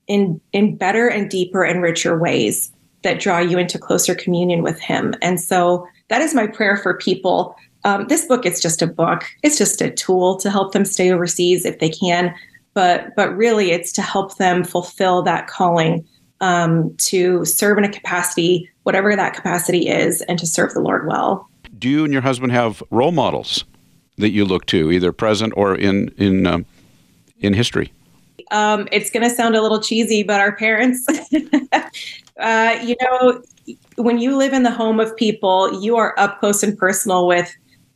in 0.07 0.41
in 0.53 0.77
better 0.77 1.09
and 1.09 1.31
deeper 1.31 1.63
and 1.65 1.83
richer 1.83 2.19
ways 2.19 2.71
that 3.03 3.21
draw 3.21 3.39
you 3.39 3.59
into 3.59 3.79
closer 3.79 4.15
communion 4.15 4.63
with 4.63 4.81
Him. 4.81 5.15
And 5.23 5.41
so 5.41 5.87
that 6.09 6.23
is 6.23 6.35
my 6.35 6.47
prayer 6.47 6.77
for 6.77 6.97
people. 6.97 7.57
Um, 7.85 8.07
this 8.09 8.27
book 8.27 8.47
is 8.47 8.61
just 8.61 8.83
a 8.83 8.87
book; 8.87 9.25
it's 9.43 9.59
just 9.59 9.81
a 9.81 9.91
tool 9.91 10.37
to 10.37 10.51
help 10.51 10.73
them 10.73 10.85
stay 10.85 11.11
overseas 11.11 11.65
if 11.65 11.79
they 11.79 11.89
can. 11.89 12.35
But 12.75 13.17
but 13.17 13.37
really, 13.37 13.73
it's 13.73 13.93
to 13.93 14.03
help 14.03 14.37
them 14.37 14.65
fulfill 14.65 15.23
that 15.23 15.47
calling 15.47 16.07
um, 16.43 16.95
to 16.99 17.45
serve 17.47 17.79
in 17.79 17.85
a 17.85 17.89
capacity, 17.89 18.69
whatever 18.83 19.17
that 19.17 19.33
capacity 19.33 19.89
is, 19.89 20.21
and 20.23 20.39
to 20.39 20.47
serve 20.47 20.75
the 20.75 20.81
Lord 20.81 21.07
well. 21.07 21.49
Do 21.79 21.89
you 21.89 22.05
and 22.05 22.13
your 22.13 22.21
husband 22.21 22.53
have 22.53 22.83
role 22.91 23.13
models 23.13 23.65
that 24.19 24.31
you 24.31 24.45
look 24.45 24.67
to, 24.67 24.93
either 24.93 25.13
present 25.13 25.55
or 25.57 25.75
in 25.75 26.09
in 26.19 26.47
um, 26.47 26.67
in 27.41 27.55
history? 27.55 27.93
Um, 28.51 28.87
it's 28.93 29.11
going 29.11 29.23
to 29.23 29.35
sound 29.35 29.57
a 29.57 29.63
little 29.63 29.81
cheesy, 29.81 30.23
but 30.23 30.41
our 30.41 30.55
parents, 30.55 31.07
uh, 32.41 32.79
you 32.83 32.97
know, 33.01 33.43
when 33.97 34.19
you 34.19 34.37
live 34.37 34.53
in 34.53 34.63
the 34.63 34.71
home 34.71 35.01
of 35.01 35.17
people, 35.17 35.81
you 35.81 35.97
are 35.97 36.15
up 36.19 36.39
close 36.41 36.63
and 36.63 36.77
personal 36.77 37.27
with 37.27 37.51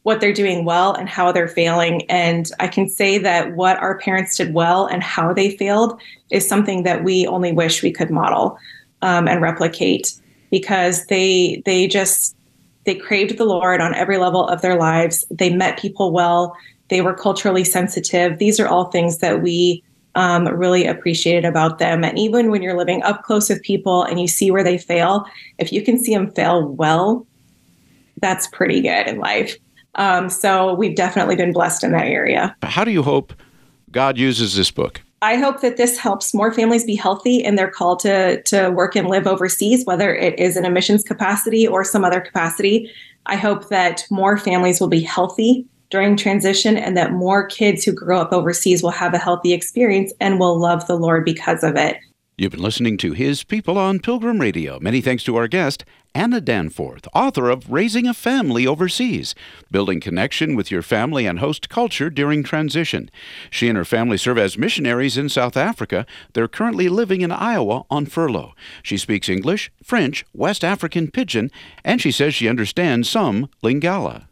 what 0.07 0.21
they're 0.21 0.33
doing 0.33 0.65
well 0.65 0.93
and 0.95 1.09
how 1.09 1.33
they're 1.33 1.49
failing. 1.49 2.09
And 2.09 2.49
I 2.61 2.69
can 2.69 2.89
say 2.89 3.19
that 3.19 3.57
what 3.57 3.77
our 3.79 3.99
parents 3.99 4.37
did 4.37 4.55
well 4.55 4.87
and 4.87 5.03
how 5.03 5.33
they 5.33 5.57
failed 5.57 6.01
is 6.31 6.49
something 6.49 6.85
that 6.85 7.03
we 7.03 7.27
only 7.27 7.51
wish 7.51 7.83
we 7.83 7.91
could 7.91 8.09
model 8.09 8.57
um, 9.03 9.27
and 9.27 9.43
replicate 9.43 10.13
because 10.53 11.07
they 11.07 11.61
they 11.67 11.89
just 11.89 12.37
they 12.85 12.95
craved 12.95 13.37
the 13.37 13.45
Lord 13.45 13.81
on 13.81 13.97
every 13.97 14.17
level 14.17 14.47
of 14.47 14.63
their 14.63 14.77
lives. 14.77 15.25
They 15.29 15.53
met 15.53 15.77
people 15.77 16.13
well. 16.13 16.57
They 16.87 17.01
were 17.01 17.13
culturally 17.13 17.65
sensitive. 17.65 18.39
These 18.39 18.61
are 18.61 18.69
all 18.69 18.85
things 18.85 19.19
that 19.19 19.43
we 19.43 19.83
um, 20.15 20.47
really 20.47 20.87
appreciated 20.87 21.45
about 21.45 21.81
them. 21.81 22.05
And 22.05 22.17
even 22.17 22.53
when 22.53 22.63
you're 22.63 22.79
living 22.79 23.03
up 23.03 23.25
close 23.25 23.49
with 23.49 23.61
people 23.63 24.05
and 24.05 24.21
you 24.21 24.29
see 24.29 24.53
where 24.53 24.63
they 24.63 24.79
fail, 24.79 25.25
if 25.59 25.73
you 25.73 25.83
can 25.83 25.99
see 25.99 26.15
them 26.15 26.31
fail 26.31 26.65
well, 26.65 27.27
that's 28.21 28.47
pretty 28.47 28.81
good 28.81 29.09
in 29.09 29.19
life. 29.19 29.57
Um, 29.97 30.29
so 30.29 30.75
we've 30.75 30.95
definitely 30.95 31.37
been 31.37 31.53
blessed 31.53 31.85
in 31.85 31.93
that 31.93 32.07
area. 32.07 32.55
How 32.63 32.85
do 32.85 32.91
you 32.91 33.03
hope 33.03 33.33
God 33.91 34.19
uses 34.19 34.55
this 34.55 34.71
book? 34.71 35.03
I 35.23 35.37
hope 35.37 35.61
that 35.63 35.79
this 35.79 35.99
helps 35.99 36.35
more 36.35 36.53
families 36.53 36.85
be 36.85 36.95
healthy 36.95 37.43
in 37.43 37.57
their 37.57 37.71
call 37.71 37.97
to 37.99 38.43
to 38.43 38.71
work 38.71 38.95
and 38.95 39.09
live 39.09 39.27
overseas, 39.27 39.85
whether 39.87 40.15
it 40.15 40.39
is 40.39 40.57
in 40.57 40.65
a 40.65 40.71
missions 40.71 41.03
capacity 41.03 41.67
or 41.67 41.85
some 41.85 42.05
other 42.05 42.21
capacity. 42.21 42.91
I 43.25 43.37
hope 43.37 43.69
that 43.71 44.05
more 44.11 44.37
families 44.37 44.81
will 44.81 44.89
be 44.89 45.01
healthy 45.01 45.67
during 45.91 46.17
transition 46.17 46.77
and 46.77 46.97
that 46.97 47.13
more 47.13 47.47
kids 47.47 47.85
who 47.85 47.93
grow 47.93 48.21
up 48.21 48.33
overseas 48.33 48.83
will 48.83 48.91
have 48.91 49.15
a 49.15 49.19
healthy 49.19 49.53
experience 49.53 50.13
and 50.21 50.39
will 50.39 50.59
love 50.59 50.87
the 50.87 50.97
Lord 50.97 51.25
because 51.25 51.63
of 51.63 51.77
it. 51.77 51.97
You've 52.39 52.53
been 52.53 52.63
listening 52.63 52.99
to 52.99 53.13
His 53.13 53.45
People 53.45 53.79
on 53.79 53.99
Pilgrim 53.99 54.41
Radio. 54.41 54.79
Many 54.79 55.01
thanks 55.01 55.25
to 55.25 55.37
our 55.37 55.49
guest, 55.49 55.85
Anna 56.17 56.41
Danforth, 56.41 57.07
author 57.13 57.51
of 57.51 57.71
Raising 57.71 58.07
a 58.07 58.15
Family 58.15 58.67
Overseas 58.67 59.35
Building 59.71 60.01
Connection 60.01 60.57
with 60.57 60.71
Your 60.71 60.81
Family 60.81 61.27
and 61.27 61.41
Host 61.41 61.69
Culture 61.69 62.09
During 62.09 62.43
Transition. 62.43 63.11
She 63.51 63.69
and 63.69 63.77
her 63.77 63.85
family 63.85 64.17
serve 64.17 64.39
as 64.39 64.57
missionaries 64.57 65.19
in 65.19 65.29
South 65.29 65.59
Africa. 65.59 66.07
They're 66.33 66.49
currently 66.49 66.89
living 66.89 67.21
in 67.21 67.31
Iowa 67.31 67.85
on 67.91 68.07
furlough. 68.07 68.55
She 68.83 68.97
speaks 68.97 69.29
English, 69.29 69.71
French, 69.85 70.25
West 70.33 70.65
African 70.65 71.11
Pidgin, 71.11 71.51
and 71.85 72.01
she 72.01 72.11
says 72.11 72.35
she 72.35 72.49
understands 72.49 73.11
some 73.11 73.51
Lingala. 73.63 74.25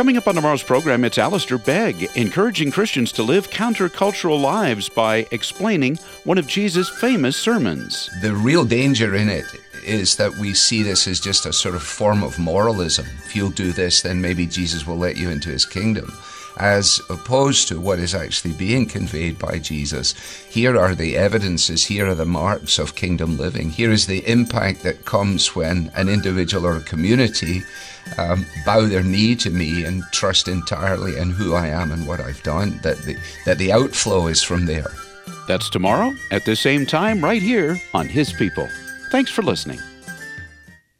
Coming 0.00 0.16
up 0.16 0.28
on 0.28 0.34
tomorrow's 0.34 0.62
program, 0.62 1.04
it's 1.04 1.18
Alistair 1.18 1.58
Begg 1.58 2.08
encouraging 2.16 2.70
Christians 2.70 3.12
to 3.12 3.22
live 3.22 3.50
countercultural 3.50 4.40
lives 4.40 4.88
by 4.88 5.26
explaining 5.30 5.96
one 6.24 6.38
of 6.38 6.46
Jesus' 6.46 6.88
famous 6.88 7.36
sermons. 7.36 8.08
The 8.22 8.34
real 8.34 8.64
danger 8.64 9.14
in 9.14 9.28
it 9.28 9.44
is 9.84 10.16
that 10.16 10.34
we 10.36 10.54
see 10.54 10.82
this 10.82 11.06
as 11.06 11.20
just 11.20 11.44
a 11.44 11.52
sort 11.52 11.74
of 11.74 11.82
form 11.82 12.22
of 12.22 12.38
moralism. 12.38 13.04
If 13.26 13.36
you'll 13.36 13.50
do 13.50 13.72
this, 13.72 14.00
then 14.00 14.22
maybe 14.22 14.46
Jesus 14.46 14.86
will 14.86 14.96
let 14.96 15.18
you 15.18 15.28
into 15.28 15.50
his 15.50 15.66
kingdom. 15.66 16.10
As 16.56 17.00
opposed 17.08 17.68
to 17.68 17.80
what 17.80 17.98
is 17.98 18.14
actually 18.14 18.54
being 18.54 18.86
conveyed 18.86 19.38
by 19.38 19.58
Jesus. 19.58 20.14
Here 20.48 20.78
are 20.78 20.94
the 20.94 21.16
evidences, 21.16 21.84
here 21.84 22.08
are 22.08 22.14
the 22.14 22.24
marks 22.24 22.78
of 22.78 22.96
kingdom 22.96 23.38
living. 23.38 23.70
Here 23.70 23.90
is 23.90 24.06
the 24.06 24.28
impact 24.30 24.82
that 24.82 25.04
comes 25.04 25.54
when 25.54 25.90
an 25.94 26.08
individual 26.08 26.66
or 26.66 26.76
a 26.76 26.82
community 26.82 27.62
um, 28.18 28.44
bow 28.66 28.86
their 28.86 29.02
knee 29.02 29.36
to 29.36 29.50
me 29.50 29.84
and 29.84 30.02
trust 30.12 30.48
entirely 30.48 31.16
in 31.16 31.30
who 31.30 31.54
I 31.54 31.68
am 31.68 31.92
and 31.92 32.06
what 32.06 32.20
I've 32.20 32.42
done, 32.42 32.78
that 32.82 32.98
the, 32.98 33.16
that 33.46 33.58
the 33.58 33.72
outflow 33.72 34.26
is 34.26 34.42
from 34.42 34.66
there. 34.66 34.90
That's 35.46 35.70
tomorrow 35.70 36.14
at 36.30 36.44
the 36.44 36.56
same 36.56 36.86
time, 36.86 37.22
right 37.22 37.42
here 37.42 37.76
on 37.94 38.08
His 38.08 38.32
People. 38.32 38.68
Thanks 39.10 39.30
for 39.30 39.42
listening. 39.42 39.80